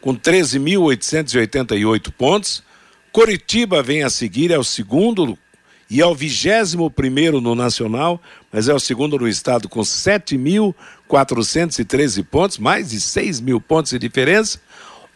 [0.00, 2.62] com 13.888 pontos.
[3.10, 5.36] Coritiba vem a seguir, é o segundo
[5.90, 12.24] e é o vigésimo primeiro no Nacional, mas é o segundo no estado com 7.413
[12.24, 14.60] pontos, mais de 6 mil pontos de diferença.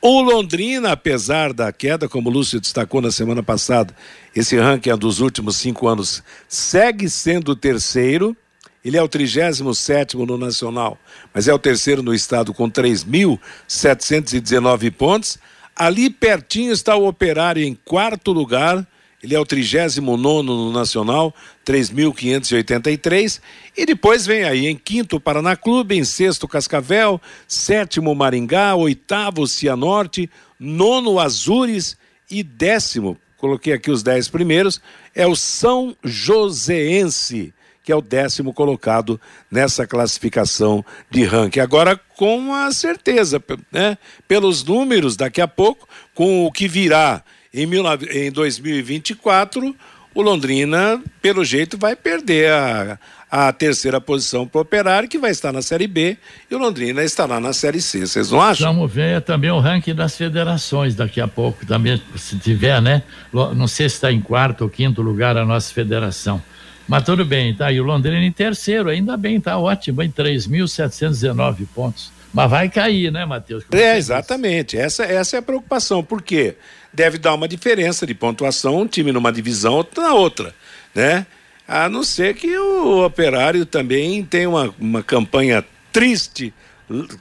[0.02, 3.94] O Londrina, apesar da queda, como o Lúcio destacou na semana passada,
[4.34, 8.36] esse ranking dos últimos cinco anos segue sendo o terceiro.
[8.84, 10.96] Ele é o 37 no Nacional,
[11.34, 15.36] mas é o terceiro no estado com 3.719 pontos.
[15.76, 18.88] Ali pertinho está o Operário em quarto lugar.
[19.22, 21.34] Ele é o 39 no Nacional,
[21.66, 23.38] 3.583.
[23.76, 30.30] E depois vem aí em quinto Paraná Clube, em sexto Cascavel, sétimo Maringá, oitavo Cianorte,
[30.58, 31.98] nono Azures
[32.30, 34.80] e décimo, coloquei aqui os dez primeiros,
[35.14, 37.52] é o São Joséense
[37.82, 39.20] que é o décimo colocado
[39.50, 41.60] nessa classificação de ranking.
[41.60, 43.96] Agora, com a certeza, né?
[44.28, 47.22] Pelos números, daqui a pouco, com o que virá
[47.52, 47.68] em,
[48.12, 49.74] em 2024,
[50.14, 52.98] o Londrina, pelo jeito, vai perder a,
[53.30, 56.16] a terceira posição para o Operário, que vai estar na Série B,
[56.50, 58.00] e o Londrina estará na Série C.
[58.00, 58.74] Vocês não acham?
[58.74, 63.02] Vamos ver também o ranking das federações daqui a pouco, também, se tiver, né?
[63.32, 66.42] Não sei se está em quarto ou quinto lugar a nossa federação.
[66.90, 67.70] Mas tudo bem, tá?
[67.70, 72.10] E o Londrina em terceiro, ainda bem, tá ótimo, em 3.719 pontos.
[72.34, 73.62] Mas vai cair, né, Matheus?
[73.70, 74.76] É, exatamente.
[74.76, 76.02] Essa, essa é a preocupação.
[76.02, 76.56] Por quê?
[76.92, 80.52] Deve dar uma diferença de pontuação, um time numa divisão, outro na outra,
[80.92, 81.28] né?
[81.68, 86.52] A não ser que o operário também tenha uma, uma campanha triste,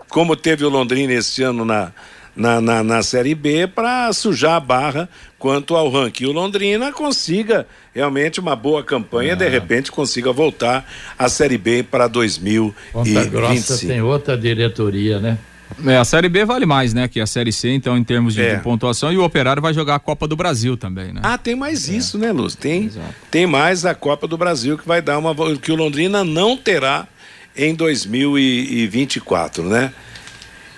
[0.07, 1.91] como teve o Londrina esse ano na,
[2.35, 5.07] na, na, na Série B para sujar a barra
[5.39, 6.25] quanto ao ranking.
[6.25, 7.65] O Londrina consiga
[7.95, 10.85] realmente uma boa campanha, de repente consiga voltar
[11.17, 12.75] à Série B para 2025.
[12.91, 15.39] Ponta Grossa tem outra diretoria, né?
[15.85, 17.07] É, a Série B vale mais, né?
[17.07, 18.55] Que a Série C, então, em termos de, é.
[18.55, 21.21] de, pontuação, e o Operário vai jogar a Copa do Brasil também, né?
[21.23, 21.93] Ah, tem mais é.
[21.93, 22.55] isso, né, Luz?
[22.55, 22.91] Tem,
[23.31, 25.33] tem mais a Copa do Brasil que vai dar uma.
[25.57, 27.07] que o Londrina não terá
[27.55, 29.93] em 2024, né?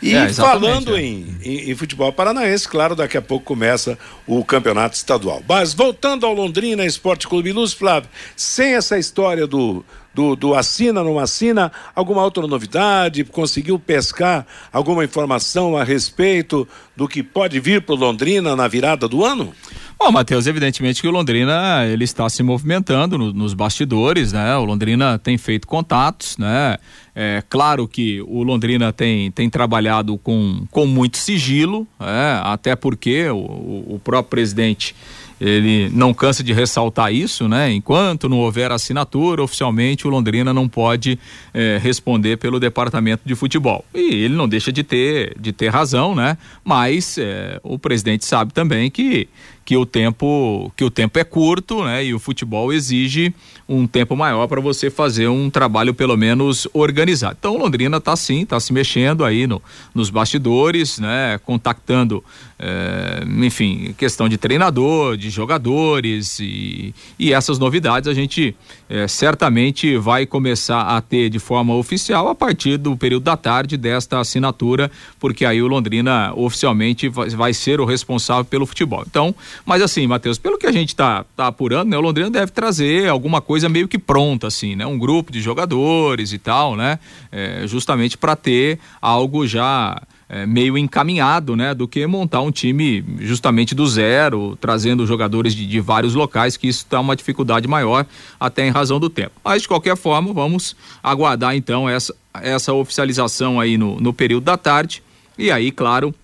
[0.02, 1.02] E é, falando é.
[1.02, 5.44] em, em, em, futebol paranaense, claro, daqui a pouco começa o campeonato estadual.
[5.48, 11.04] Mas voltando ao Londrina Esporte Clube Luz, Flávio, sem essa história do, do, do assina,
[11.04, 13.24] não assina, alguma outra novidade?
[13.24, 16.68] Conseguiu pescar alguma informação a respeito
[17.02, 19.52] do que pode vir para o Londrina na virada do ano?
[19.98, 24.56] Bom, Matheus, evidentemente que o Londrina ele está se movimentando no, nos bastidores, né?
[24.56, 26.78] O Londrina tem feito contatos, né?
[27.16, 33.28] É claro que o Londrina tem, tem trabalhado com, com muito sigilo, é, até porque
[33.30, 34.96] o, o próprio presidente
[35.42, 37.74] ele não cansa de ressaltar isso, né?
[37.74, 41.18] Enquanto não houver assinatura oficialmente, o Londrina não pode
[41.52, 43.84] é, responder pelo departamento de futebol.
[43.92, 46.38] E ele não deixa de ter, de ter razão, né?
[46.64, 49.28] Mas é, o presidente sabe também que
[49.72, 52.04] que o tempo que o tempo é curto, né?
[52.04, 53.34] E o futebol exige
[53.70, 57.38] um tempo maior para você fazer um trabalho pelo menos organizado.
[57.40, 59.62] Então Londrina está sim, está se mexendo aí no,
[59.96, 61.40] nos bastidores, né?
[61.46, 62.22] Contactando,
[62.60, 68.54] é, enfim, questão de treinador, de jogadores e, e essas novidades a gente
[68.90, 73.78] é, certamente vai começar a ter de forma oficial a partir do período da tarde
[73.78, 79.06] desta assinatura, porque aí o Londrina oficialmente vai, vai ser o responsável pelo futebol.
[79.08, 79.34] Então,
[79.66, 81.98] mas assim, Matheus, pelo que a gente está tá apurando, né?
[81.98, 84.86] O Londrina deve trazer alguma coisa meio que pronta, assim, né?
[84.86, 87.00] Um grupo de jogadores e tal, né?
[87.32, 90.02] É, justamente para ter algo já
[90.32, 95.68] é, meio encaminhado, né, do que montar um time justamente do zero, trazendo jogadores de,
[95.68, 98.06] de vários locais, que isso está uma dificuldade maior,
[98.40, 99.34] até em razão do tempo.
[99.44, 104.56] Mas de qualquer forma, vamos aguardar então essa, essa oficialização aí no, no período da
[104.56, 105.04] tarde.
[105.38, 106.16] E aí, claro,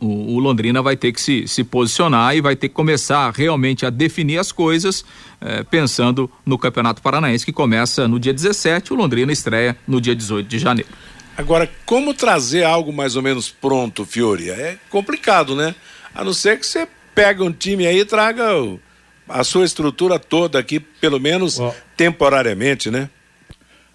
[0.00, 3.84] o, o, Londrina vai ter que se, se posicionar e vai ter que começar realmente
[3.84, 5.04] a definir as coisas,
[5.40, 10.14] eh, pensando no Campeonato Paranaense, que começa no dia 17, o Londrina estreia no dia
[10.14, 10.90] 18 de janeiro.
[11.36, 14.50] Agora, como trazer algo mais ou menos pronto, Fiori?
[14.50, 15.74] É complicado, né?
[16.14, 18.80] A não ser que você pega um time aí e traga o,
[19.28, 21.72] a sua estrutura toda aqui, pelo menos oh.
[21.96, 23.08] temporariamente, né?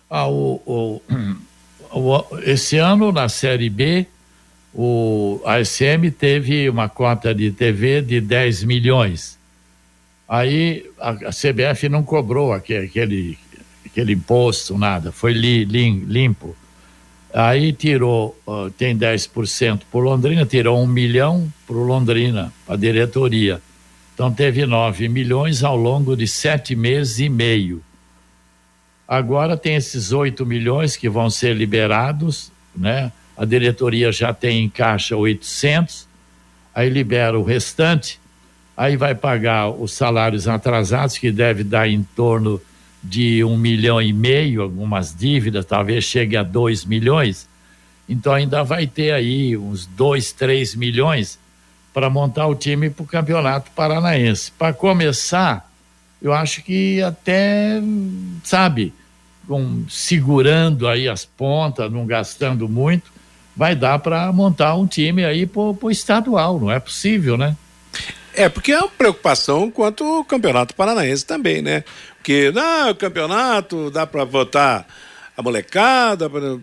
[0.10, 1.02] Ah, o, o,
[1.92, 4.08] o, esse ano, na Série B,
[4.78, 9.40] o ASM teve uma cota de TV de 10 milhões.
[10.28, 13.38] Aí a, a CBF não cobrou aquele, aquele,
[13.86, 16.54] aquele imposto, nada, foi li, lim, limpo.
[17.34, 23.62] Aí tirou, uh, tem 10% por Londrina, tirou um milhão para Londrina, para a diretoria.
[24.14, 27.82] Então teve 9 milhões ao longo de sete meses e meio.
[29.08, 33.12] Agora tem esses 8 milhões que vão ser liberados, né?
[33.38, 36.08] A diretoria já tem em caixa 800,
[36.74, 38.20] aí libera o restante,
[38.76, 42.62] aí vai pagar os salários atrasados, que deve dar em torno
[43.04, 47.48] de um milhão e meio, algumas dívidas, talvez chegue a dois milhões.
[48.08, 51.40] Então ainda vai ter aí uns dois, três milhões
[51.94, 54.52] para montar o time para o campeonato paranaense.
[54.52, 55.72] Para começar,
[56.22, 57.82] eu acho que até,
[58.44, 58.94] sabe,
[59.48, 63.12] com, segurando aí as pontas, não gastando muito,
[63.56, 67.56] vai dar para montar um time aí para o estadual, não é possível, né?
[68.34, 71.84] É, porque é uma preocupação quanto o Campeonato Paranaense também, né?
[72.18, 74.86] Porque, não, o campeonato dá para votar
[75.38, 76.58] a molecada, pra...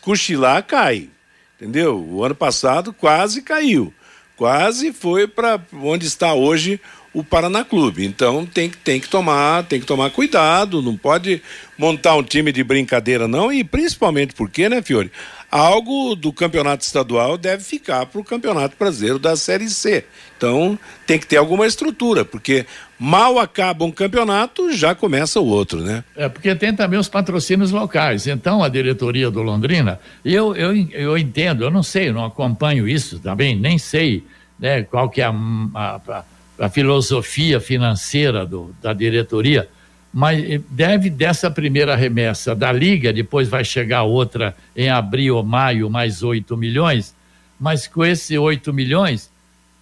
[0.00, 1.08] cochilar cai,
[1.56, 1.98] entendeu?
[1.98, 3.92] O ano passado quase caiu,
[4.36, 6.80] quase foi para onde está hoje
[7.12, 8.04] o Paraná Clube.
[8.04, 11.42] Então tem, tem que tomar, tem que tomar cuidado, não pode
[11.76, 15.10] montar um time de brincadeira não e principalmente porque, né, Fiore?
[15.50, 20.04] Algo do campeonato estadual deve ficar para o campeonato brasileiro da Série C.
[20.36, 22.66] Então tem que ter alguma estrutura, porque
[22.98, 26.04] mal acaba um campeonato, já começa o outro, né?
[26.14, 28.26] É, porque tem também os patrocínios locais.
[28.26, 32.86] Então a diretoria do Londrina, eu, eu, eu entendo, eu não sei, eu não acompanho
[32.86, 34.24] isso também, nem sei
[34.58, 35.32] né, qual que é a,
[35.74, 36.24] a,
[36.58, 39.68] a filosofia financeira do, da diretoria
[40.12, 45.44] mas eh, deve dessa primeira remessa da Liga, depois vai chegar outra em abril ou
[45.44, 47.14] maio, mais 8 milhões,
[47.58, 49.30] mas com esses 8 milhões,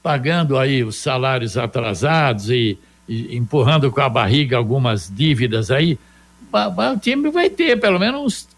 [0.03, 5.99] pagando aí os salários atrasados e, e empurrando com a barriga algumas dívidas aí,
[6.53, 8.49] o time vai ter pelo menos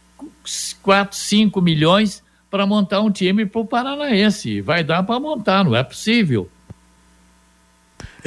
[0.44, 4.60] uns 4, 5 milhões para montar um time para o Paranaense.
[4.60, 6.48] Vai dar para montar, não é possível.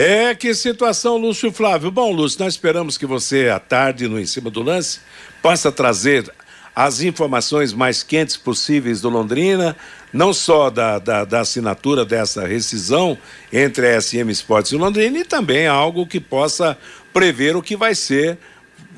[0.03, 1.91] É, que situação, Lúcio Flávio.
[1.91, 4.99] Bom, Lúcio, nós esperamos que você, à tarde, no Em Cima do Lance,
[5.43, 6.27] possa trazer
[6.75, 9.77] as informações mais quentes possíveis do Londrina,
[10.11, 13.15] não só da, da, da, assinatura dessa rescisão
[13.53, 16.75] entre a SM Esportes e Londrina, e também algo que possa
[17.13, 18.39] prever o que vai ser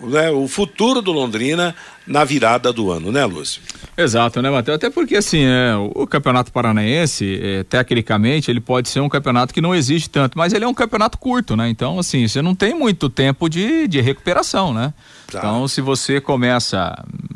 [0.07, 1.75] né, o futuro do Londrina
[2.05, 3.61] na virada do ano, né, Lúcio?
[3.95, 4.75] Exato, né, Matheus?
[4.75, 9.61] Até porque, assim, é, o Campeonato Paranaense, é, tecnicamente, ele pode ser um campeonato que
[9.61, 11.69] não existe tanto, mas ele é um campeonato curto, né?
[11.69, 14.93] Então, assim, você não tem muito tempo de, de recuperação, né?
[15.31, 15.39] Tá.
[15.39, 16.93] Então, se você começa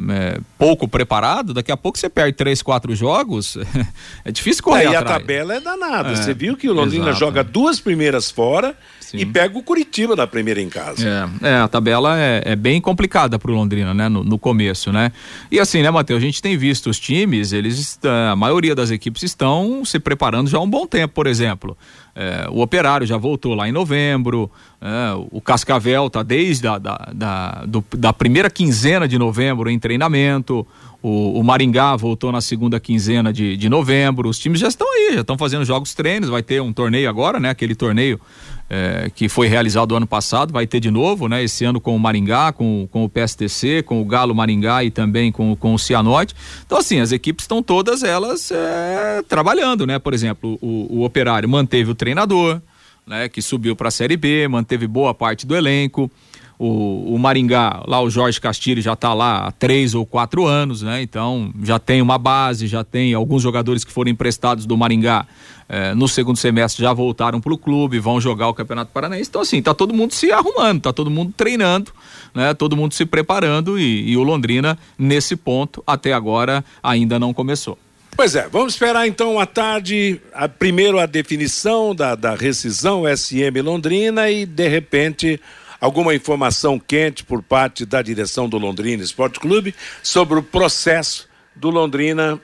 [0.09, 3.57] é, pouco preparado, daqui a pouco você perde três, quatro jogos,
[4.25, 6.09] é difícil correr é, E a tabela é danada.
[6.09, 7.19] É, você viu que o Londrina exato.
[7.19, 8.75] joga duas primeiras fora
[9.07, 9.19] Sim.
[9.19, 11.31] e pega o Curitiba na primeira em casa.
[11.41, 14.09] É, é a tabela é, é bem complicada para o Londrina, né?
[14.09, 15.13] No, no, começo, né?
[15.49, 19.23] E assim, né, Matheus, a gente tem visto os times, eles, a maioria das equipes
[19.23, 21.77] estão se preparando já há um bom tempo, por exemplo.
[22.13, 24.51] É, o Operário já voltou lá em novembro,
[24.81, 29.79] é, o Cascavel está desde a, da, da, do, da primeira quinzena de novembro em
[29.79, 30.67] treinamento,
[31.01, 35.13] o, o, Maringá voltou na segunda quinzena de, de novembro, os times já estão aí,
[35.13, 37.49] já estão fazendo jogos treinos, vai ter um torneio agora, né?
[37.49, 38.19] Aquele torneio
[38.69, 41.43] é, que foi realizado ano passado, vai ter de novo, né?
[41.43, 45.31] Esse ano com o Maringá, com, com o PSTC, com o Galo Maringá e também
[45.31, 46.35] com, com o Cianorte.
[46.65, 49.99] Então, assim, as equipes estão todas elas é, trabalhando, né?
[49.99, 52.61] Por exemplo, o, o Operário manteve o treinador,
[53.05, 53.29] né?
[53.29, 56.11] Que subiu para a Série B, manteve boa parte do elenco.
[56.59, 60.81] O, o, Maringá, lá o Jorge Castilho já está lá há três ou quatro anos,
[60.81, 61.03] né?
[61.03, 65.27] Então já tem uma base, já tem alguns jogadores que foram emprestados do Maringá
[65.69, 69.29] eh, no segundo semestre já voltaram para o clube, vão jogar o Campeonato Paranaense.
[69.29, 71.91] Então, assim, tá todo mundo se arrumando, tá todo mundo treinando,
[72.33, 72.53] né?
[72.53, 77.77] Todo mundo se preparando e, e o Londrina, nesse ponto, até agora, ainda não começou.
[78.15, 83.61] Pois é, vamos esperar então à tarde, a, primeiro a definição da, da rescisão SM
[83.61, 85.39] Londrina e, de repente,
[85.79, 91.69] alguma informação quente por parte da direção do Londrina Esporte Clube sobre o processo do
[91.69, 92.39] Londrina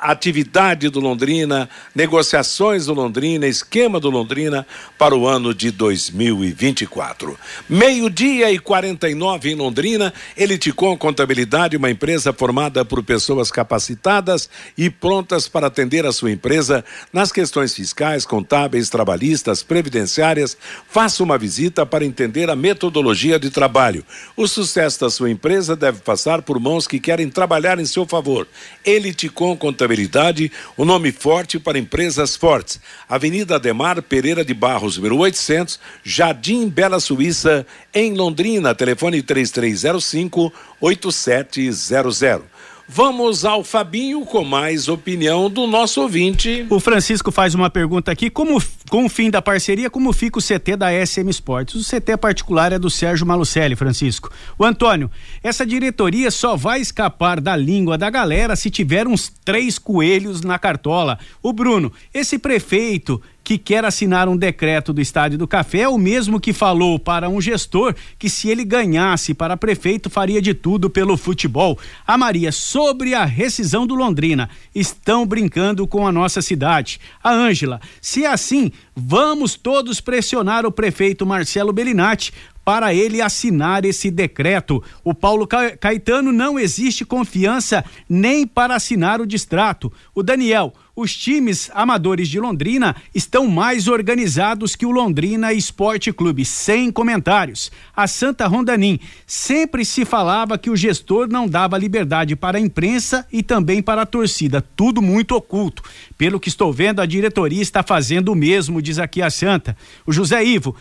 [0.00, 7.38] atividade do Londrina, negociações do Londrina, esquema do Londrina para o ano de 2024.
[7.68, 15.48] Meio-dia e 49 em Londrina, Eliticom Contabilidade, uma empresa formada por pessoas capacitadas e prontas
[15.48, 20.56] para atender a sua empresa nas questões fiscais, contábeis, trabalhistas, previdenciárias.
[20.88, 24.04] Faça uma visita para entender a metodologia de trabalho.
[24.36, 28.46] O sucesso da sua empresa deve passar por mãos que querem trabalhar em seu favor.
[28.84, 32.78] Eliticom Contabilidade contabilidade, o nome forte para empresas fortes.
[33.08, 38.74] Avenida Ademar Pereira de Barros, número 800, Jardim Bela Suíça, em Londrina.
[38.74, 42.57] Telefone 3305 8700.
[42.90, 46.66] Vamos ao Fabinho com mais opinião do nosso ouvinte.
[46.70, 48.58] O Francisco faz uma pergunta aqui: como
[48.88, 51.74] com o fim da parceria, como fica o CT da SM Sports?
[51.74, 54.32] O CT particular é do Sérgio Malucelli, Francisco.
[54.58, 55.10] O Antônio,
[55.42, 60.58] essa diretoria só vai escapar da língua da galera se tiver uns três coelhos na
[60.58, 61.18] cartola.
[61.42, 65.96] O Bruno, esse prefeito que quer assinar um decreto do Estádio do Café é o
[65.96, 70.90] mesmo que falou para um gestor que se ele ganhasse para prefeito faria de tudo
[70.90, 71.78] pelo futebol.
[72.06, 77.00] A Maria, sobre a rescisão do Londrina, estão brincando com a nossa cidade.
[77.24, 82.34] A Ângela, se é assim, vamos todos pressionar o prefeito Marcelo Bellinati
[82.68, 84.84] para ele assinar esse decreto.
[85.02, 85.46] O Paulo
[85.80, 89.90] Caetano não existe confiança nem para assinar o distrato.
[90.14, 96.44] O Daniel, os times amadores de Londrina estão mais organizados que o Londrina Esporte Clube,
[96.44, 97.70] sem comentários.
[97.94, 103.24] A Santa Rondanim sempre se falava que o gestor não dava liberdade para a imprensa
[103.32, 105.84] e também para a torcida, tudo muito oculto.
[106.16, 109.76] Pelo que estou vendo, a diretoria está fazendo o mesmo, diz aqui a Santa.
[110.04, 110.74] O José Ivo,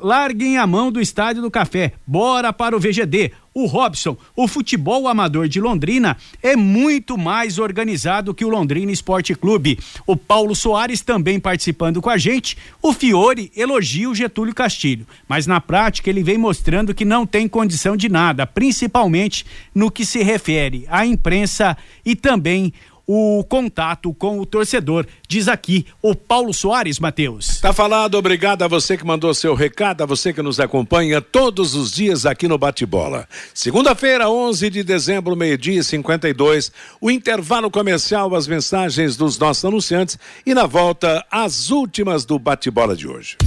[0.00, 1.92] larguem a mão do Estádio do Café.
[2.06, 3.32] Bora para o VGD.
[3.58, 9.34] O Robson, o futebol amador de Londrina é muito mais organizado que o Londrina Esporte
[9.34, 9.80] Clube.
[10.06, 12.56] O Paulo Soares também participando com a gente.
[12.80, 17.48] O Fiore elogia o Getúlio Castilho, mas na prática ele vem mostrando que não tem
[17.48, 19.44] condição de nada, principalmente
[19.74, 22.72] no que se refere à imprensa e também
[23.08, 25.06] o contato com o torcedor.
[25.26, 27.58] Diz aqui o Paulo Soares, Matheus.
[27.58, 31.74] Tá falado, obrigado a você que mandou seu recado, a você que nos acompanha todos
[31.74, 33.26] os dias aqui no Bate-Bola.
[33.54, 40.52] Segunda-feira, 11 de dezembro, meio-dia 52, o intervalo comercial, as mensagens dos nossos anunciantes e
[40.52, 43.38] na volta, as últimas do Bate-Bola de hoje.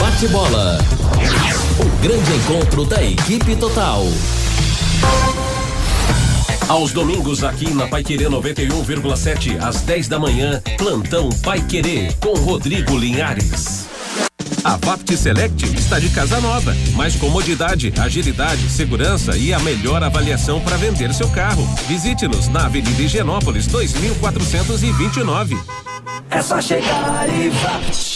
[0.00, 0.78] Bate-Bola.
[1.78, 4.02] O grande encontro da equipe total.
[6.68, 13.86] Aos domingos aqui na Paiquerê 91,7 às 10 da manhã, plantão Paiquerê com Rodrigo Linhares.
[14.64, 16.74] A Vapt Select está de casa nova.
[16.96, 21.64] Mais comodidade, agilidade, segurança e a melhor avaliação para vender seu carro.
[21.86, 25.56] Visite-nos na Avenida Higienópolis 2429.
[26.30, 28.15] É só chegar e Vapt.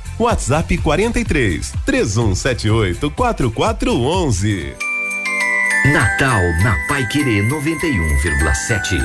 [0.21, 4.75] WhatsApp 43 3178 4411.
[5.91, 9.01] Natal na Pai Querer 91,7.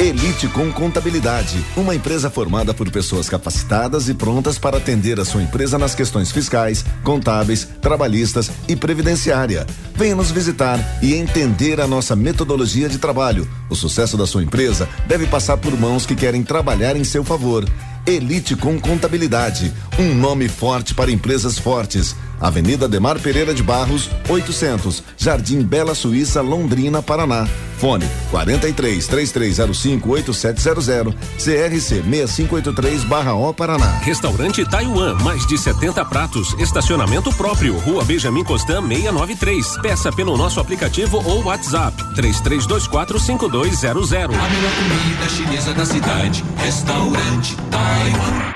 [0.00, 5.42] Elite com Contabilidade, uma empresa formada por pessoas capacitadas e prontas para atender a sua
[5.42, 9.66] empresa nas questões fiscais, contábeis, trabalhistas e previdenciária.
[9.94, 13.46] Venha nos visitar e entender a nossa metodologia de trabalho.
[13.68, 17.66] O sucesso da sua empresa deve passar por mãos que querem trabalhar em seu favor.
[18.06, 22.14] Elite com Contabilidade, um nome forte para empresas fortes.
[22.40, 27.46] Avenida Demar Pereira de Barros, 800, Jardim Bela Suíça, Londrina, Paraná.
[27.78, 33.98] Fone 43 3305 8700 CRC 6583/O Paraná.
[34.00, 39.78] Restaurante Taiwan, mais de 70 pratos, estacionamento próprio, Rua Benjamin Constant 693.
[39.82, 44.34] Peça pelo nosso aplicativo ou WhatsApp 3324 5200.
[44.34, 48.55] A melhor comida chinesa da cidade, Restaurante Taiwan.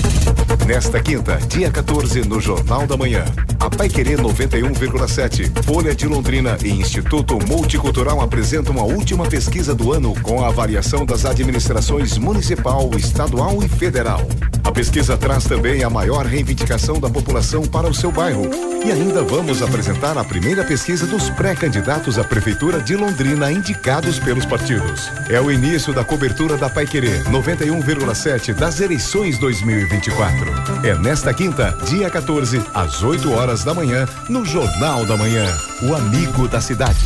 [0.00, 0.27] thank you
[0.66, 3.24] Nesta quinta, dia 14, no Jornal da Manhã,
[3.58, 9.92] a Pai Querer 91,7, Folha de Londrina e Instituto Multicultural apresentam a última pesquisa do
[9.92, 14.26] ano com a avaliação das administrações municipal, estadual e federal.
[14.68, 18.50] A pesquisa traz também a maior reivindicação da população para o seu bairro.
[18.84, 24.44] E ainda vamos apresentar a primeira pesquisa dos pré-candidatos à Prefeitura de Londrina indicados pelos
[24.44, 25.10] partidos.
[25.30, 30.47] É o início da cobertura da Pai Querer 91,7 das eleições 2024.
[30.82, 35.44] É nesta quinta, dia 14, às 8 horas da manhã, no Jornal da Manhã.
[35.82, 36.98] O amigo da cidade.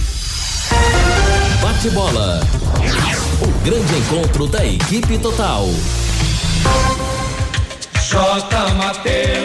[1.61, 2.40] Bate bola.
[3.40, 5.66] O grande encontro da equipe total.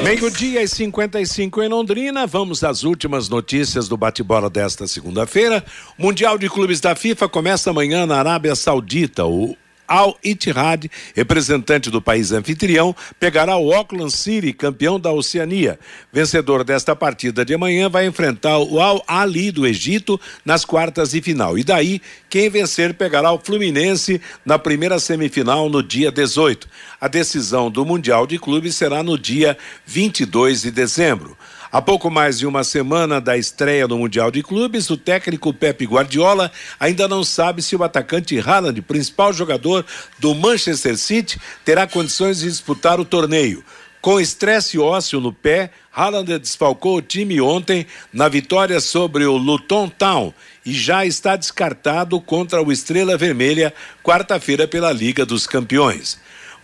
[0.03, 2.27] Meio-dia e 55 em Londrina.
[2.27, 5.63] Vamos às últimas notícias do bate-bola desta segunda-feira.
[5.97, 9.25] Mundial de Clubes da FIFA começa amanhã na Arábia Saudita.
[9.25, 9.55] O
[9.87, 15.79] Al Ittihad, representante do país anfitrião, pegará o Auckland City, campeão da Oceania.
[16.11, 21.21] Vencedor desta partida de amanhã vai enfrentar o Al Ali do Egito nas quartas de
[21.21, 21.57] final.
[21.57, 26.67] E daí, quem vencer pegará o Fluminense na primeira semifinal no dia 18.
[26.99, 31.37] A decisão do Mundial de Clubes será no dia 22 de dezembro.
[31.77, 35.85] Há pouco mais de uma semana da estreia no Mundial de Clubes, o técnico Pepe
[35.85, 39.85] Guardiola ainda não sabe se o atacante Haaland, principal jogador
[40.17, 43.63] do Manchester City, terá condições de disputar o torneio.
[44.01, 49.87] Com estresse ósseo no pé, Haaland desfalcou o time ontem na vitória sobre o Luton
[49.87, 50.33] Town
[50.65, 53.71] e já está descartado contra o Estrela Vermelha
[54.03, 56.17] quarta-feira pela Liga dos Campeões.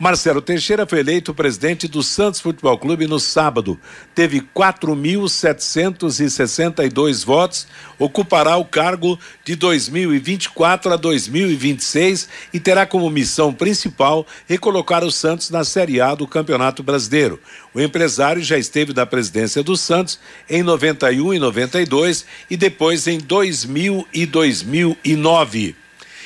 [0.04, 3.80] Marcelo Teixeira foi eleito presidente do Santos Futebol Clube no sábado.
[4.14, 7.66] Teve 4.762 votos,
[7.98, 15.50] ocupará o cargo de 2024 a 2026 e terá como missão principal recolocar o Santos
[15.50, 17.40] na Série A do Campeonato Brasileiro.
[17.74, 23.20] O empresário já esteve na presidência do Santos em 91 e 92 e depois em
[23.20, 25.83] 2000 e 2009.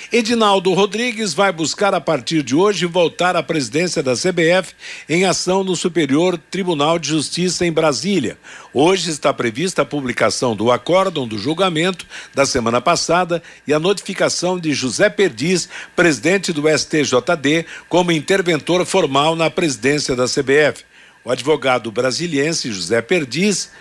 [0.10, 4.74] Edinaldo Rodrigues vai buscar a partir de hoje voltar à presidência da CBF
[5.10, 8.38] em ação no Superior Tribunal de Justiça em Brasília.
[8.74, 14.58] Hoje está prevista a publicação do acórdão do julgamento da semana passada e a notificação
[14.58, 20.86] de José Perdiz, presidente do STJD, como interventor formal na presidência da CBF.
[21.26, 23.72] O advogado brasiliense José Perdiz